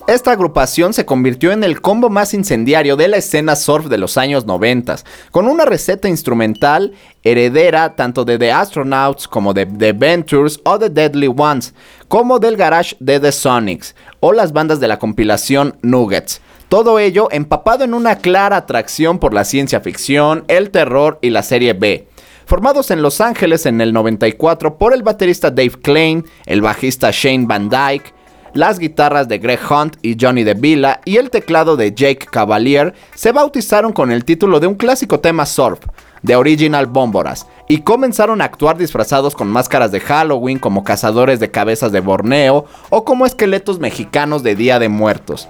[0.08, 4.18] Esta agrupación se convirtió en el combo más incendiario de la escena surf de los
[4.18, 4.96] años 90,
[5.30, 6.94] con una receta instrumental
[7.24, 11.76] heredera tanto de The Astronauts como de The Ventures o The Deadly Ones,
[12.08, 16.42] como del garage de The Sonics o las bandas de la compilación Nuggets.
[16.70, 21.44] Todo ello empapado en una clara atracción por la ciencia ficción, el terror y la
[21.44, 22.08] serie B.
[22.48, 27.46] Formados en Los Ángeles en el 94 por el baterista Dave Klein, el bajista Shane
[27.46, 28.14] Van Dyke,
[28.54, 33.32] las guitarras de Greg Hunt y Johnny DeVilla y el teclado de Jake Cavalier se
[33.32, 35.80] bautizaron con el título de un clásico tema surf,
[36.22, 41.52] de Original Bómboras, y comenzaron a actuar disfrazados con máscaras de Halloween como cazadores de
[41.52, 45.50] cabezas de Borneo o como esqueletos mexicanos de Día de Muertos.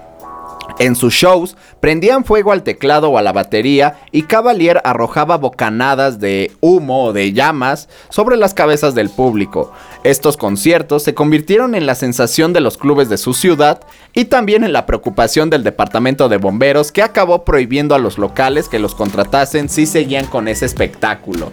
[0.79, 6.19] En sus shows prendían fuego al teclado o a la batería y Cavalier arrojaba bocanadas
[6.19, 9.71] de humo o de llamas sobre las cabezas del público.
[10.03, 13.81] Estos conciertos se convirtieron en la sensación de los clubes de su ciudad
[14.13, 18.67] y también en la preocupación del departamento de bomberos que acabó prohibiendo a los locales
[18.67, 21.51] que los contratasen si seguían con ese espectáculo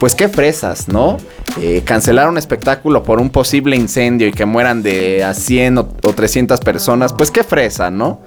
[0.00, 1.18] pues qué fresas, ¿no?
[1.60, 5.84] Eh, cancelar un espectáculo por un posible incendio y que mueran de a 100 o,
[5.84, 8.22] 300 personas, pues qué fresa, ¿no?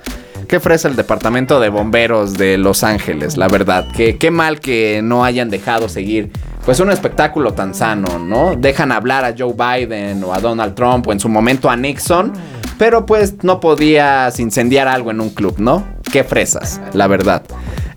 [0.48, 3.88] Qué fresa el departamento de bomberos de Los Ángeles, la verdad.
[3.92, 6.32] Que, qué mal que no hayan dejado seguir
[6.64, 8.56] pues un espectáculo tan sano, ¿no?
[8.56, 12.34] Dejan hablar a Joe Biden o a Donald Trump o en su momento a Nixon,
[12.78, 15.84] pero pues no podías incendiar algo en un club, ¿no?
[16.12, 17.42] Qué fresas, la verdad.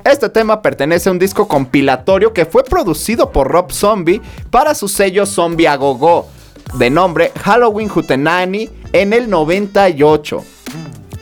[0.07, 4.87] Este tema pertenece a un disco compilatorio que fue producido por Rob Zombie para su
[4.87, 5.77] sello Zombie a
[6.79, 10.45] de nombre Halloween Hootenanny en el 98.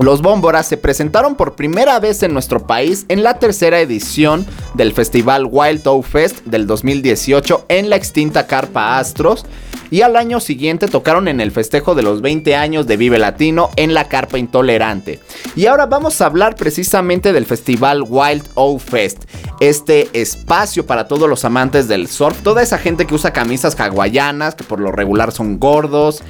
[0.01, 4.93] Los Bómboras se presentaron por primera vez en nuestro país en la tercera edición del
[4.93, 9.47] festival Wild Toe Fest del 2018 en la extinta Carpa Astros
[9.95, 13.70] y al año siguiente tocaron en el festejo de los 20 años de Vive Latino
[13.76, 15.20] en la Carpa Intolerante.
[15.55, 19.22] Y ahora vamos a hablar precisamente del festival Wild O Fest,
[19.61, 24.57] este espacio para todos los amantes del surf, toda esa gente que usa camisas hawaianas,
[24.57, 26.24] que por lo regular son gordos,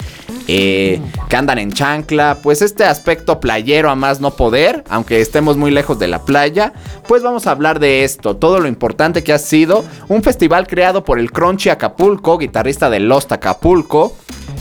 [0.47, 1.01] eh,
[1.31, 5.71] que andan en chancla, pues este aspecto playero a más no poder, aunque estemos muy
[5.71, 6.75] lejos de la playa,
[7.09, 11.03] pues vamos a hablar de esto, todo lo importante que ha sido un festival creado
[11.03, 14.17] por el Crunchy Acapulco, guitarrista de Lost Acapulco, Acapulco.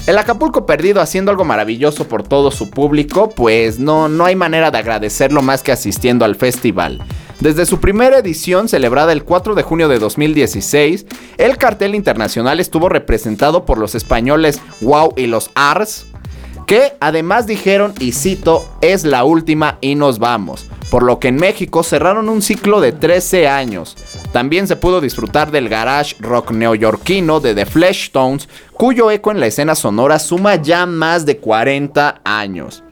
[0.06, 4.70] El Acapulco perdido haciendo algo maravilloso por todo su público, pues no, no hay manera
[4.70, 7.02] de agradecerlo más que asistiendo al festival.
[7.40, 11.06] Desde su primera edición, celebrada el 4 de junio de 2016,
[11.38, 16.06] el cartel internacional estuvo representado por los españoles Wow y los Ars,
[16.66, 21.36] que además dijeron, y cito, es la última y nos vamos, por lo que en
[21.36, 23.96] México cerraron un ciclo de 13 años.
[24.32, 29.48] También se pudo disfrutar del garage rock neoyorquino de The Fleshtones, cuyo eco en la
[29.48, 32.84] escena sonora suma ya más de 40 años.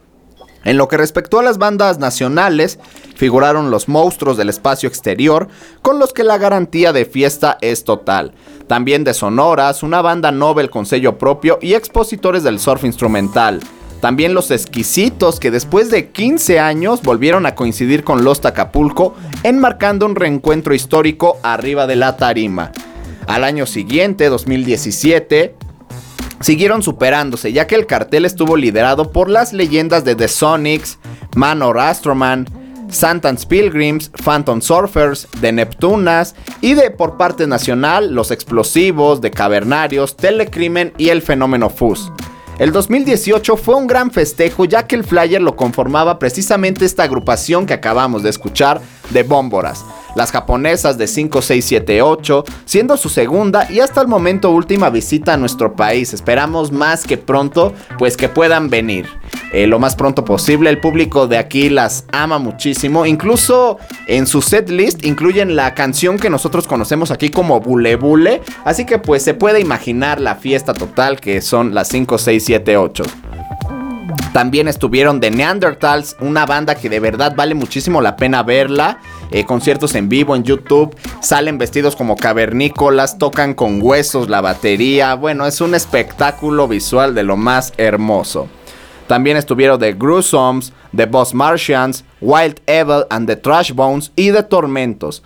[0.63, 2.77] En lo que respectó a las bandas nacionales,
[3.15, 5.47] figuraron los monstruos del espacio exterior,
[5.81, 8.33] con los que la garantía de fiesta es total.
[8.71, 13.59] También de Sonoras, una banda Nobel con sello propio y expositores del surf instrumental.
[13.99, 19.13] También los exquisitos que después de 15 años volvieron a coincidir con Los Acapulco,
[19.43, 22.71] enmarcando un reencuentro histórico arriba de la tarima.
[23.27, 25.53] Al año siguiente, 2017,
[26.39, 30.97] siguieron superándose, ya que el cartel estuvo liderado por las leyendas de The Sonics,
[31.35, 32.47] Manor Astroman,
[32.91, 40.17] Santan's Pilgrims, Phantom Surfers, de Neptunas y de por parte nacional los explosivos, de Cavernarios,
[40.17, 42.11] Telecrimen y el fenómeno Fuzz.
[42.59, 47.65] El 2018 fue un gran festejo ya que el flyer lo conformaba precisamente esta agrupación
[47.65, 49.83] que acabamos de escuchar de Bómboras,
[50.15, 55.75] las japonesas de 5678, siendo su segunda y hasta el momento última visita a nuestro
[55.75, 56.13] país.
[56.13, 59.07] Esperamos más que pronto, pues que puedan venir.
[59.51, 60.69] Eh, lo más pronto posible.
[60.69, 63.05] El público de aquí las ama muchísimo.
[63.05, 68.41] Incluso en su set list incluyen la canción que nosotros conocemos aquí como Bule Bule.
[68.63, 72.77] Así que pues se puede imaginar la fiesta total que son las 5, 6, 7,
[72.77, 73.03] 8.
[74.33, 78.99] También estuvieron The Neanderthals, una banda que de verdad vale muchísimo la pena verla.
[79.31, 85.15] Eh, conciertos en vivo en YouTube, salen vestidos como cavernícolas, tocan con huesos la batería.
[85.15, 88.49] Bueno, es un espectáculo visual de lo más hermoso.
[89.07, 94.43] También estuvieron The Gruesomes, The Boss Martians, Wild Evil and the Trash Bones y The
[94.43, 95.23] Tormentos.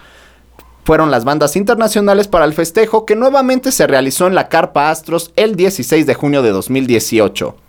[0.84, 5.32] Fueron las bandas internacionales para el festejo que nuevamente se realizó en la Carpa Astros
[5.36, 7.64] el 16 de junio de 2018.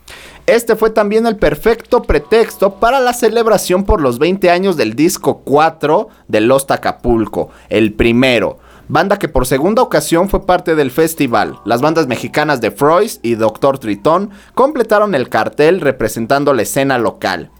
[0.46, 5.38] Este fue también el perfecto pretexto para la celebración por los 20 años del disco
[5.44, 8.58] 4 de Los Acapulco, el primero.
[8.86, 11.58] Banda que por segunda ocasión fue parte del festival.
[11.64, 17.50] Las bandas mexicanas de Freud y Doctor Tritón completaron el cartel representando la escena local.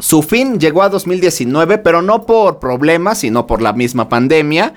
[0.00, 4.74] Su fin llegó a 2019, pero no por problemas, sino por la misma pandemia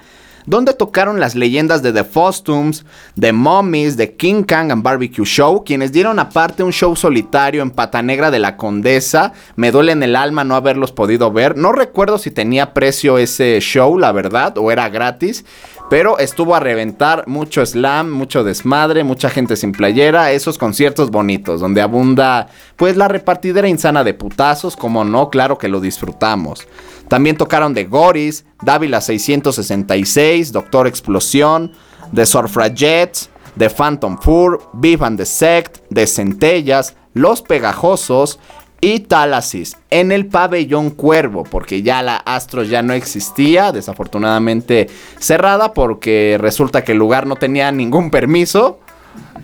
[0.49, 2.83] donde tocaron las leyendas de The Fostums,
[3.19, 7.69] The Mummies, The King Kong and Barbecue Show, quienes dieron aparte un show solitario en
[7.69, 9.31] Pata Negra de la Condesa.
[9.55, 11.55] Me duele en el alma no haberlos podido ver.
[11.55, 15.45] No recuerdo si tenía precio ese show, la verdad, o era gratis.
[15.89, 21.61] Pero estuvo a reventar mucho slam, mucho desmadre, mucha gente sin playera, esos conciertos bonitos,
[21.61, 26.67] donde abunda pues la repartidera insana de putazos, como no, claro que lo disfrutamos.
[27.07, 31.71] También tocaron de Goris, Dávila 666, Doctor Explosión,
[32.13, 38.39] The Surfragettes, The Phantom Fur, Vivan the Sect, The Centellas, Los Pegajosos
[38.81, 45.73] y Talasis en el pabellón Cuervo, porque ya la Astro ya no existía, desafortunadamente cerrada,
[45.73, 48.79] porque resulta que el lugar no tenía ningún permiso,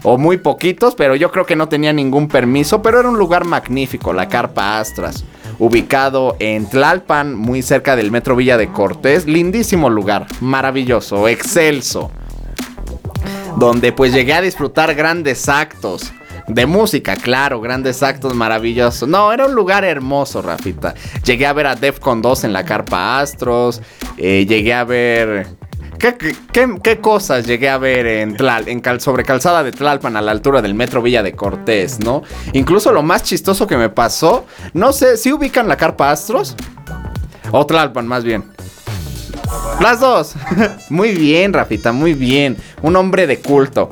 [0.04, 3.46] o muy poquitos, pero yo creo que no tenía ningún permiso, pero era un lugar
[3.46, 5.26] magnífico, la Carpa Astras
[5.60, 9.26] ubicado en Tlalpan, muy cerca del Metro Villa de Cortés.
[9.26, 12.12] Lindísimo lugar, maravilloso, excelso.
[13.58, 16.12] Donde pues llegué a disfrutar grandes actos.
[16.48, 19.10] De música, claro, grandes actos maravillosos.
[19.10, 20.94] No, era un lugar hermoso, Rafita.
[21.24, 23.82] Llegué a ver a Defcon 2 en la Carpa Astros.
[24.18, 25.48] Eh, llegué a ver
[25.98, 28.38] ¿Qué, cosas llegué a ver en,
[28.68, 32.24] en sobre calzada de Tlalpan a la altura del metro Villa de Cortés, ¿no?
[32.54, 36.56] Incluso lo más chistoso que me pasó, no sé, ¿si ubican la carpa Astros?
[37.52, 38.44] O Tlalpan, más bien.
[39.80, 40.36] Las dos.
[40.90, 42.58] muy bien, Rafita, muy bien.
[42.82, 43.90] Un hombre de culto.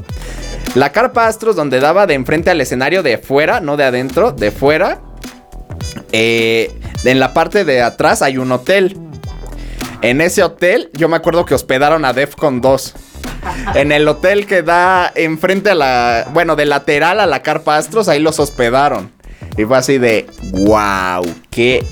[0.75, 4.49] La carpa Astros donde daba de enfrente al escenario de fuera, no de adentro, de
[4.49, 5.01] fuera.
[6.11, 6.71] Eh,
[7.03, 8.97] en la parte de atrás hay un hotel.
[10.01, 12.93] En ese hotel, yo me acuerdo que hospedaron a Defcon 2.
[13.75, 16.27] En el hotel que da enfrente a la.
[16.33, 19.11] Bueno, de lateral a la Carpa Astros, ahí los hospedaron.
[19.57, 20.25] Y fue así de.
[20.53, 21.23] ¡Wow!
[21.51, 21.85] ¿Qué?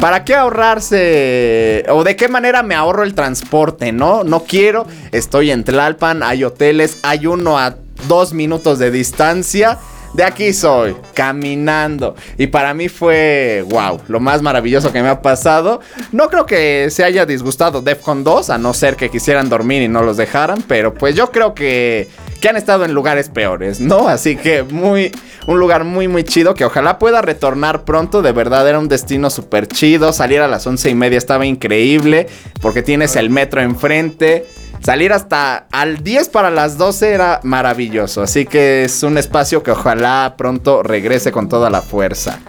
[0.00, 1.84] ¿Para qué ahorrarse?
[1.88, 3.92] ¿O de qué manera me ahorro el transporte?
[3.92, 4.86] No, no quiero.
[5.12, 7.76] Estoy en Tlalpan, hay hoteles, hay uno a
[8.08, 9.78] dos minutos de distancia
[10.14, 12.14] de aquí soy, caminando.
[12.38, 15.80] Y para mí fue, wow, lo más maravilloso que me ha pasado.
[16.12, 19.88] No creo que se haya disgustado Defcon 2, a no ser que quisieran dormir y
[19.88, 22.08] no los dejaran, pero pues yo creo que,
[22.40, 24.06] que han estado en lugares peores, ¿no?
[24.06, 25.10] Así que muy,
[25.48, 28.22] un lugar muy, muy chido que ojalá pueda retornar pronto.
[28.22, 30.12] De verdad era un destino súper chido.
[30.12, 32.28] Salir a las once y media estaba increíble
[32.62, 34.46] porque tienes el metro enfrente.
[34.84, 38.20] Salir hasta al 10 para las 12 era maravilloso.
[38.20, 42.40] Así que es un espacio que ojalá pronto regrese con toda la fuerza.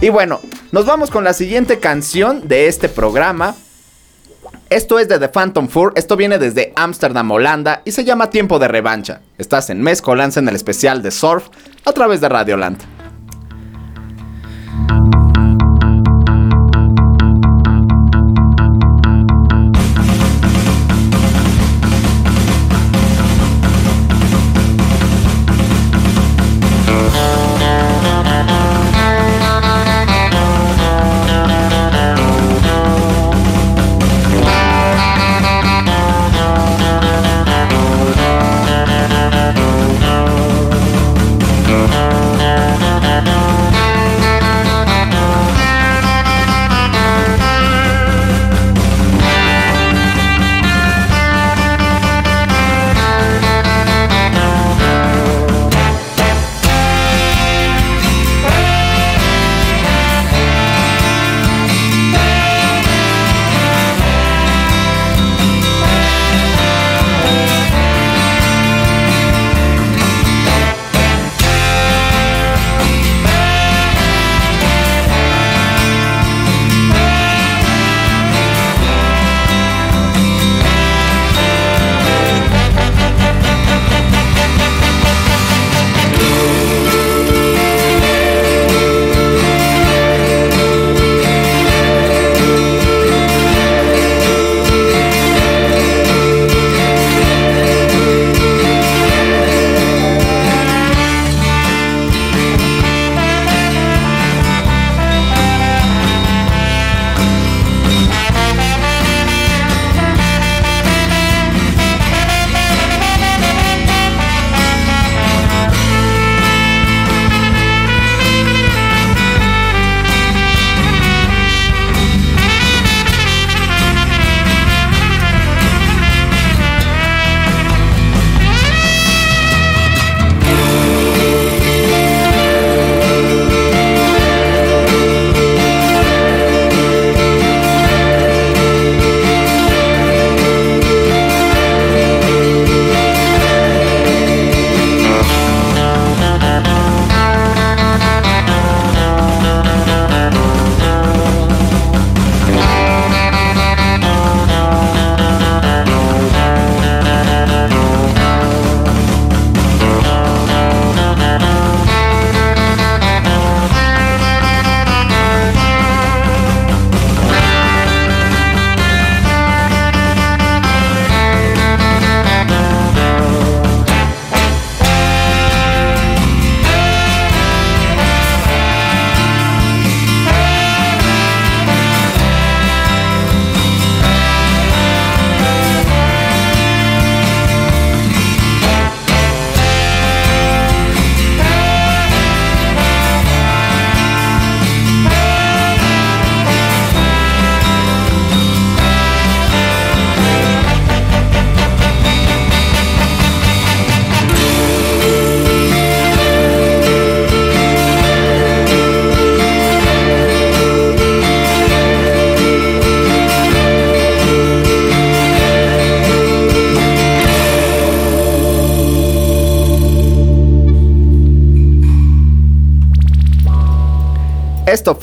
[0.00, 0.40] Y bueno,
[0.72, 3.54] nos vamos con la siguiente canción de este programa.
[4.70, 8.58] Esto es de The Phantom Four, esto viene desde Amsterdam, Holanda y se llama Tiempo
[8.58, 9.20] de Revancha.
[9.38, 11.46] Estás en Mezcolanza en el especial de Surf
[11.84, 12.56] a través de Radio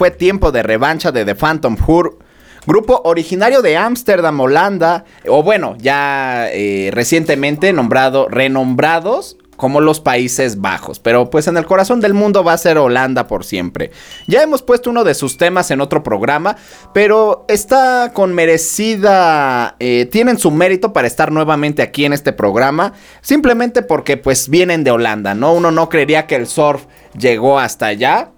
[0.02, 2.18] fue tiempo de revancha de The Phantom Hur.
[2.66, 10.60] Grupo originario de Ámsterdam, Holanda, o bueno, ya eh, recientemente nombrado, renombrados como los Países
[10.60, 10.98] Bajos.
[10.98, 13.92] Pero pues en el corazón del mundo va a ser Holanda por siempre.
[14.26, 16.58] Ya hemos puesto uno de sus temas en otro programa,
[16.96, 19.76] pero está con merecida...
[19.78, 22.94] Eh, tienen su mérito para estar nuevamente aquí en este programa.
[23.22, 25.54] Simplemente porque pues vienen de Holanda, ¿no?
[25.54, 26.86] Uno no creería que el surf
[27.16, 28.32] llegó hasta allá.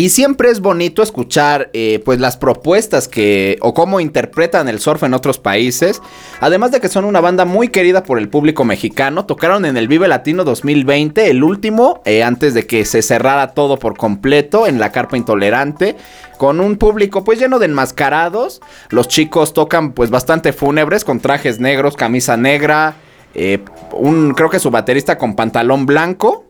[0.00, 5.02] Y siempre es bonito escuchar eh, pues las propuestas que o cómo interpretan el surf
[5.02, 6.00] en otros países.
[6.40, 9.26] Además de que son una banda muy querida por el público mexicano.
[9.26, 13.78] Tocaron en el Vive Latino 2020, el último, eh, antes de que se cerrara todo
[13.78, 15.98] por completo en la Carpa Intolerante.
[16.38, 18.62] Con un público pues lleno de enmascarados.
[18.88, 22.94] Los chicos tocan pues bastante fúnebres con trajes negros, camisa negra.
[23.34, 26.46] Eh, un, creo que su baterista con pantalón blanco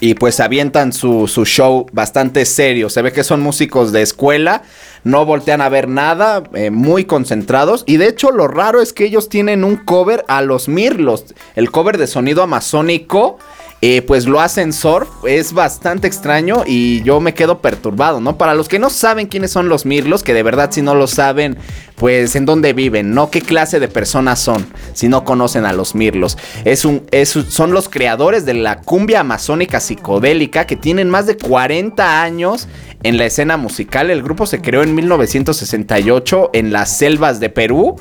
[0.00, 2.88] y pues avientan su, show bastante serio.
[2.88, 4.62] Se ve que son músicos de escuela,
[5.04, 7.84] no voltean a ver nada, eh, muy concentrados.
[7.86, 11.70] Y de hecho lo raro es que ellos tienen un cover a los Mirlos, el
[11.70, 13.38] cover de sonido amazónico
[13.82, 15.08] eh, pues lo hacen surf.
[15.26, 18.36] Es bastante extraño y yo me quedo perturbado, ¿no?
[18.36, 21.06] Para los que no saben quiénes son los Mirlos, que de verdad si no lo
[21.06, 21.56] saben,
[21.96, 23.30] pues en dónde viven, ¿no?
[23.30, 26.36] ¿Qué clase de personas son si no conocen a los Mirlos?
[26.64, 27.06] Es un,
[27.48, 32.68] son los creadores de la cumbia amazónica psicodélica que tienen más de 40 años
[33.02, 34.10] en la escena musical.
[34.10, 37.96] El grupo se creó en 1968 en las selvas de Perú.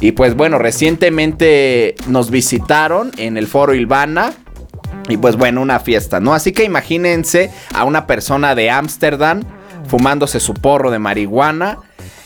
[0.00, 4.34] Y pues bueno, recientemente nos visitaron en el foro Ilvana
[5.08, 6.34] y pues bueno, una fiesta, ¿no?
[6.34, 9.42] Así que imagínense a una persona de Ámsterdam
[9.86, 11.78] fumándose su porro de marihuana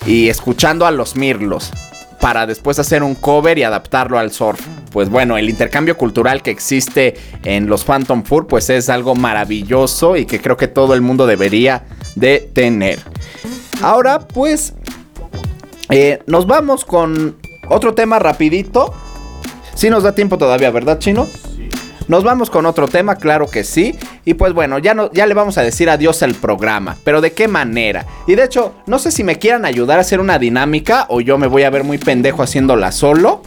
[0.07, 1.73] y escuchando a los Mirlos
[2.21, 4.61] para después hacer un cover y adaptarlo al surf.
[4.93, 7.15] Pues bueno, el intercambio cultural que existe
[7.45, 11.27] en los Phantom Fur pues es algo maravilloso y que creo que todo el mundo
[11.27, 13.01] debería de tener.
[13.83, 14.75] Ahora pues
[15.91, 17.37] eh, nos vamos con
[17.69, 18.95] otro tema rapidito.
[19.75, 21.29] Si nos da tiempo todavía, ¿verdad, Chino?
[22.09, 23.99] Nos vamos con otro tema, claro que sí.
[24.25, 26.97] Y pues bueno, ya, no, ya le vamos a decir adiós al programa.
[27.05, 28.07] Pero ¿de qué manera?
[28.27, 31.37] Y de hecho, no sé si me quieran ayudar a hacer una dinámica o yo
[31.37, 33.43] me voy a ver muy pendejo haciéndola solo.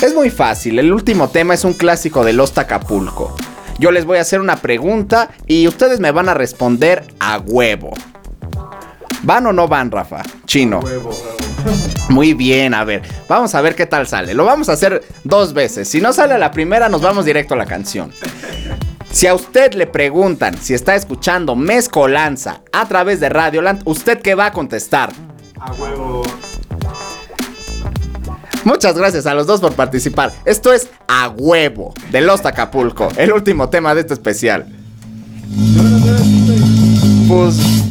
[0.00, 3.34] Es muy fácil, el último tema es un clásico de Los Acapulco.
[3.78, 7.92] Yo les voy a hacer una pregunta y ustedes me van a responder a huevo.
[9.22, 10.22] ¿Van o no van, Rafa?
[10.46, 10.80] Chino.
[12.08, 14.34] Muy bien, a ver, vamos a ver qué tal sale.
[14.34, 15.88] Lo vamos a hacer dos veces.
[15.88, 18.12] Si no sale la primera, nos vamos directo a la canción.
[19.10, 24.34] Si a usted le preguntan si está escuchando Mezcolanza a través de Radioland, ¿usted qué
[24.34, 25.12] va a contestar?
[25.60, 26.22] A huevo.
[28.64, 30.32] Muchas gracias a los dos por participar.
[30.46, 34.66] Esto es A Huevo de Los Acapulco, el último tema de este especial.
[37.28, 37.83] Pues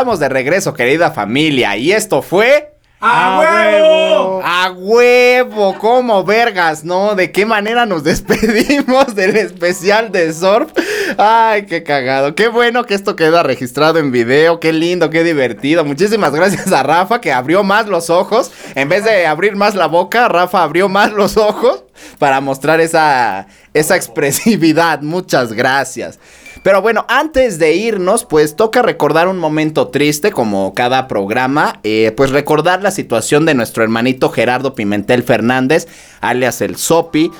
[0.00, 2.72] Estamos de regreso, querida familia, y esto fue...
[3.00, 4.40] ¡A huevo!
[4.42, 7.14] A huevo, como vergas, ¿no?
[7.14, 10.72] ¿De qué manera nos despedimos del especial de Surf?
[11.18, 12.34] Ay, qué cagado.
[12.34, 14.58] Qué bueno que esto queda registrado en video.
[14.58, 15.84] Qué lindo, qué divertido.
[15.84, 18.50] Muchísimas gracias a Rafa que abrió más los ojos.
[18.74, 21.84] En vez de abrir más la boca, Rafa abrió más los ojos
[22.18, 25.02] para mostrar esa, esa expresividad.
[25.02, 26.18] Muchas gracias.
[26.62, 32.12] Pero bueno, antes de irnos, pues toca recordar un momento triste como cada programa, eh,
[32.16, 35.88] pues recordar la situación de nuestro hermanito Gerardo Pimentel Fernández,
[36.20, 37.30] alias el Sopi,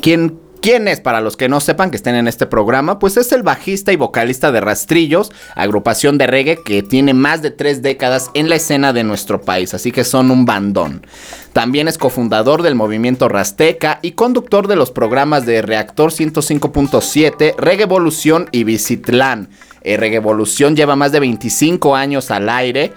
[0.00, 1.00] quien ¿Quién es?
[1.00, 3.96] Para los que no sepan que estén en este programa, pues es el bajista y
[3.96, 8.92] vocalista de Rastrillos, agrupación de reggae que tiene más de tres décadas en la escena
[8.92, 11.04] de nuestro país, así que son un bandón.
[11.52, 17.82] También es cofundador del movimiento Rasteca y conductor de los programas de Reactor 105.7, Reggae
[17.82, 19.48] Evolución y Visitlán.
[19.82, 22.92] Eh, Reggae Evolución lleva más de 25 años al aire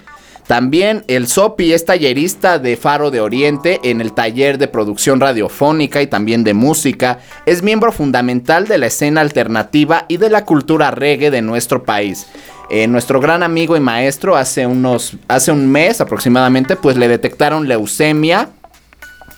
[0.48, 6.04] también el Sopi es tallerista de Faro de Oriente en el taller de producción radiofónica
[6.04, 7.20] y también de música.
[7.48, 12.28] Es miembro fundamental de la escena alternativa y de la cultura reggae de nuestro país.
[12.70, 17.68] Eh, nuestro gran amigo y maestro hace unos hace un mes aproximadamente pues le detectaron
[17.68, 18.50] leucemia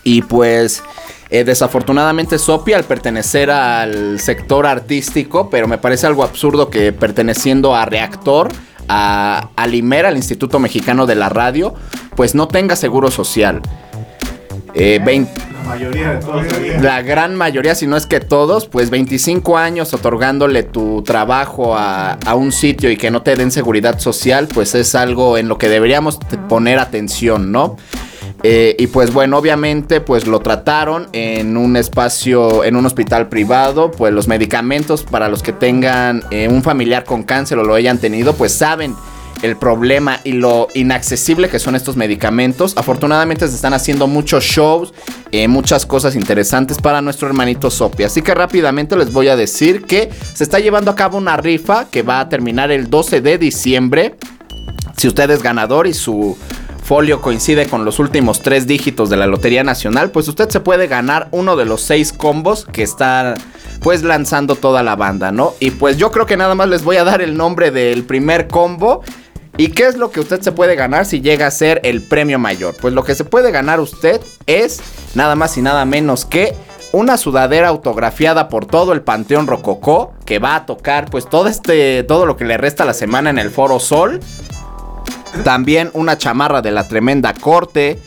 [0.03, 0.81] y pues
[1.29, 7.75] eh, desafortunadamente Sopi al pertenecer al sector artístico, pero me parece algo absurdo que perteneciendo
[7.75, 8.49] a Reactor
[8.87, 11.73] a, al IMER, al Instituto Mexicano de la Radio,
[12.15, 13.61] pues no tenga seguro social.
[14.73, 16.45] Eh, la mayoría de todos.
[16.81, 22.13] La gran mayoría, si no es que todos, pues 25 años otorgándole tu trabajo a,
[22.13, 25.57] a, un sitio y que no te den seguridad social, pues es algo en lo
[25.57, 27.75] que deberíamos poner atención, ¿no?
[28.49, 33.91] Eh, y pues bueno, obviamente pues lo trataron en un espacio, en un hospital privado,
[33.91, 37.97] pues los medicamentos para los que tengan eh, un familiar con cáncer o lo hayan
[37.97, 38.95] tenido, pues saben
[39.41, 42.77] el problema y lo inaccesible que son estos medicamentos.
[42.77, 44.93] Afortunadamente se están haciendo muchos shows,
[45.33, 48.03] eh, muchas cosas interesantes para nuestro hermanito Sopi.
[48.03, 51.89] Así que rápidamente les voy a decir que se está llevando a cabo una rifa
[51.91, 54.15] que va a terminar el 12 de diciembre.
[54.95, 56.37] Si usted es ganador y su
[56.87, 60.87] folio coincide con los últimos tres dígitos de la Lotería Nacional, pues usted se puede
[60.87, 63.35] ganar uno de los seis combos que está
[63.81, 65.53] pues lanzando toda la banda, ¿no?
[65.59, 68.47] Y pues yo creo que nada más les voy a dar el nombre del primer
[68.47, 69.03] combo.
[69.57, 72.39] ¿Y qué es lo que usted se puede ganar si llega a ser el premio
[72.39, 72.73] mayor?
[72.79, 74.79] Pues lo que se puede ganar usted es
[75.13, 76.55] nada más y nada menos que
[76.93, 82.03] una sudadera autografiada por todo el Panteón Rococó que va a tocar pues todo este
[82.03, 84.21] todo lo que le resta la semana en el Foro Sol
[85.43, 87.99] también una chamarra de la tremenda corte.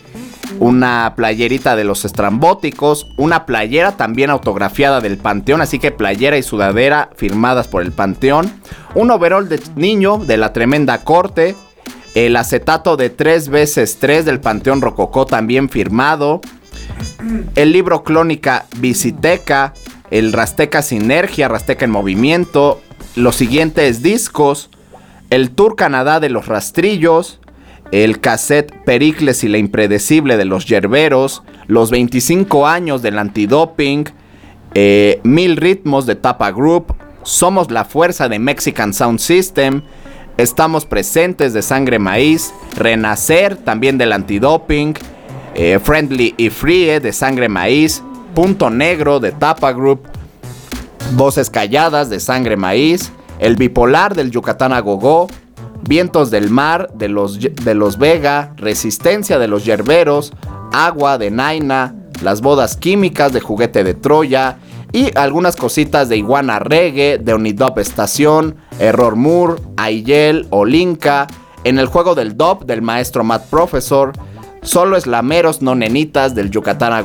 [0.59, 3.07] Una playerita de los estrambóticos.
[3.17, 5.61] Una playera también autografiada del Panteón.
[5.61, 8.53] Así que playera y sudadera firmadas por el Panteón.
[8.95, 11.55] Un overol de niño de la tremenda corte.
[12.15, 16.41] El acetato de 3 veces 3 del Panteón Rococó también firmado.
[17.55, 19.73] El libro Clónica Visiteca.
[20.11, 22.81] El Rasteca Sinergia, Rasteca en Movimiento.
[23.15, 24.71] Los siguientes discos
[25.31, 27.41] el Tour Canadá de los Rastrillos,
[27.93, 34.05] el cassette Pericles y la Impredecible de los Yerberos, los 25 años del antidoping,
[34.75, 39.83] eh, Mil Ritmos de Tapa Group, Somos la Fuerza de Mexican Sound System,
[40.37, 44.95] Estamos Presentes de Sangre Maíz, Renacer también del antidoping,
[45.55, 48.03] eh, Friendly y Free de Sangre Maíz,
[48.35, 50.03] Punto Negro de Tapa Group,
[51.13, 54.85] Voces Calladas de Sangre Maíz, el bipolar del Yucatán a
[55.83, 60.33] Vientos del Mar de los, de los Vega, Resistencia de los Yerberos,
[60.73, 64.59] Agua de Naina, Las Bodas Químicas de Juguete de Troya
[64.93, 71.27] y algunas cositas de Iguana Reggae, de Unidop Estación, Error Moore, Ayel, Olinka,
[71.65, 74.13] en el juego del DOP del maestro Matt Professor,
[74.63, 77.03] Solo Eslameros No Nenitas del Yucatán a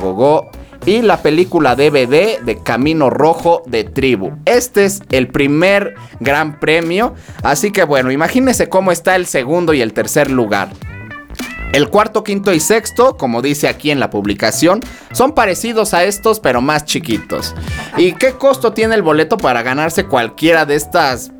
[0.86, 4.32] y la película DVD de Camino Rojo de Tribu.
[4.44, 9.82] Este es el primer gran premio, así que bueno, imagínense cómo está el segundo y
[9.82, 10.70] el tercer lugar.
[11.72, 14.80] El cuarto, quinto y sexto, como dice aquí en la publicación,
[15.12, 17.54] son parecidos a estos pero más chiquitos.
[17.96, 21.32] ¿Y qué costo tiene el boleto para ganarse cualquiera de estas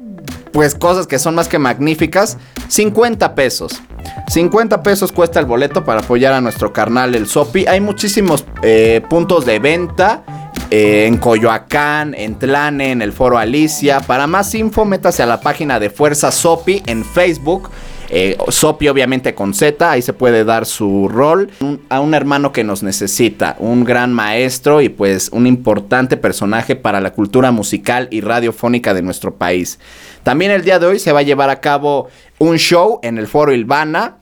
[0.52, 2.38] pues cosas que son más que magníficas?
[2.68, 3.82] 50 pesos.
[4.28, 7.66] 50 pesos cuesta el boleto para apoyar a nuestro carnal el Sopi.
[7.66, 10.22] Hay muchísimos eh, puntos de venta.
[10.70, 14.00] Eh, en Coyoacán, en Tlane, en el Foro Alicia.
[14.00, 17.70] Para más info, métase a la página de Fuerza Sopi en Facebook.
[18.10, 21.50] Eh, Sopi obviamente con Z, ahí se puede dar su rol.
[21.88, 27.00] A un hermano que nos necesita, un gran maestro y pues un importante personaje para
[27.00, 29.78] la cultura musical y radiofónica de nuestro país.
[30.22, 33.26] También el día de hoy se va a llevar a cabo un show en el
[33.26, 34.16] Foro Ilvana.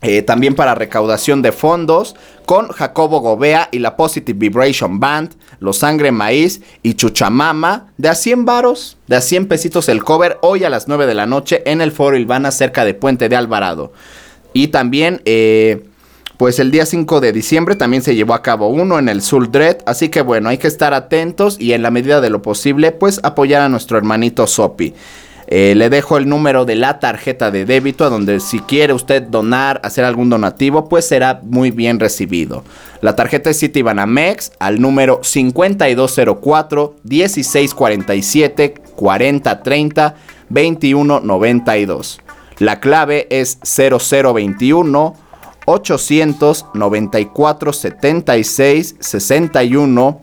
[0.00, 2.14] Eh, también para recaudación de fondos
[2.46, 8.14] con Jacobo Gobea y la Positive Vibration Band, Los Sangre Maíz y Chuchamama de a
[8.14, 11.62] 100 varos, de a 100 pesitos el cover hoy a las 9 de la noche
[11.66, 13.92] en el Foro Ilvana cerca de Puente de Alvarado.
[14.52, 15.84] Y también, eh,
[16.36, 19.20] pues el día 5 de diciembre también se llevó a cabo uno en el
[19.50, 19.78] Dread.
[19.84, 23.18] Así que bueno, hay que estar atentos y en la medida de lo posible, pues
[23.24, 24.94] apoyar a nuestro hermanito Sopi.
[25.50, 29.22] Eh, le dejo el número de la tarjeta de débito a donde si quiere usted
[29.22, 32.64] donar, hacer algún donativo, pues será muy bien recibido.
[33.00, 40.16] La tarjeta es Citibanamex al número 5204 1647 4030
[40.50, 42.20] 2192.
[42.58, 45.14] La clave es 0021
[45.64, 50.20] 894 76 61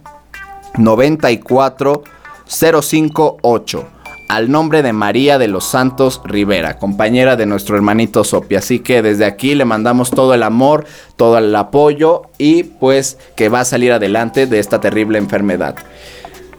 [0.78, 2.04] 94
[2.46, 3.95] 058
[4.28, 8.56] al nombre de María de los Santos Rivera, compañera de nuestro hermanito Sopi.
[8.56, 13.50] Así que desde aquí le mandamos todo el amor, todo el apoyo y pues que
[13.50, 15.76] va a salir adelante de esta terrible enfermedad.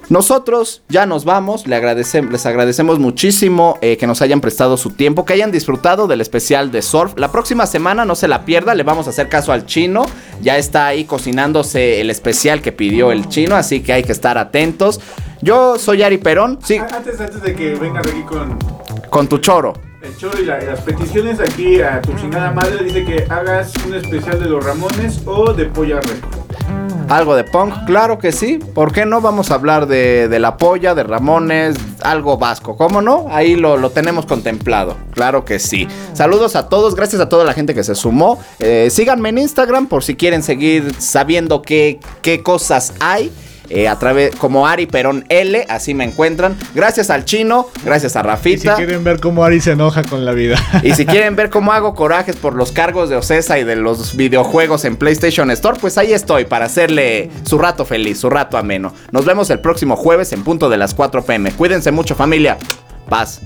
[0.08, 5.24] Nosotros ya nos vamos, le les agradecemos muchísimo eh, que nos hayan prestado su tiempo,
[5.24, 7.14] que hayan disfrutado del especial de surf.
[7.16, 10.06] La próxima semana no se la pierda, le vamos a hacer caso al chino.
[10.42, 14.38] Ya está ahí cocinándose el especial que pidió el chino, así que hay que estar
[14.38, 15.00] atentos.
[15.42, 18.58] Yo soy Ari Perón, sí, Antes, antes de que vengas aquí con
[19.16, 19.72] con tu choro.
[20.40, 24.48] Y la- las peticiones aquí a tu chingada madre, dice que hagas un especial de
[24.48, 26.46] los Ramones o de Polla Record.
[27.08, 28.58] Algo de punk, claro que sí.
[28.74, 29.20] ¿Por qué no?
[29.20, 32.76] Vamos a hablar de, de la polla, de Ramones, algo vasco.
[32.76, 33.26] ¿Cómo no?
[33.30, 34.96] Ahí lo, lo tenemos contemplado.
[35.12, 35.86] Claro que sí.
[36.14, 38.40] Saludos a todos, gracias a toda la gente que se sumó.
[38.58, 43.30] Eh, síganme en Instagram por si quieren seguir sabiendo qué, qué cosas hay.
[43.70, 46.56] Eh, a través como Ari Perón L, así me encuentran.
[46.74, 48.74] Gracias al chino, gracias a Y si Rafita.
[48.76, 50.56] quieren ver cómo Ari se enoja con la vida.
[50.82, 54.16] Y si quieren ver cómo hago corajes por los cargos de Ocesa y de los
[54.16, 58.92] videojuegos en PlayStation Store, pues ahí estoy para hacerle su rato feliz, su rato ameno.
[59.10, 61.52] Nos vemos el próximo jueves en punto de las 4 pm.
[61.52, 62.56] Cuídense mucho familia.
[63.08, 63.40] Paz.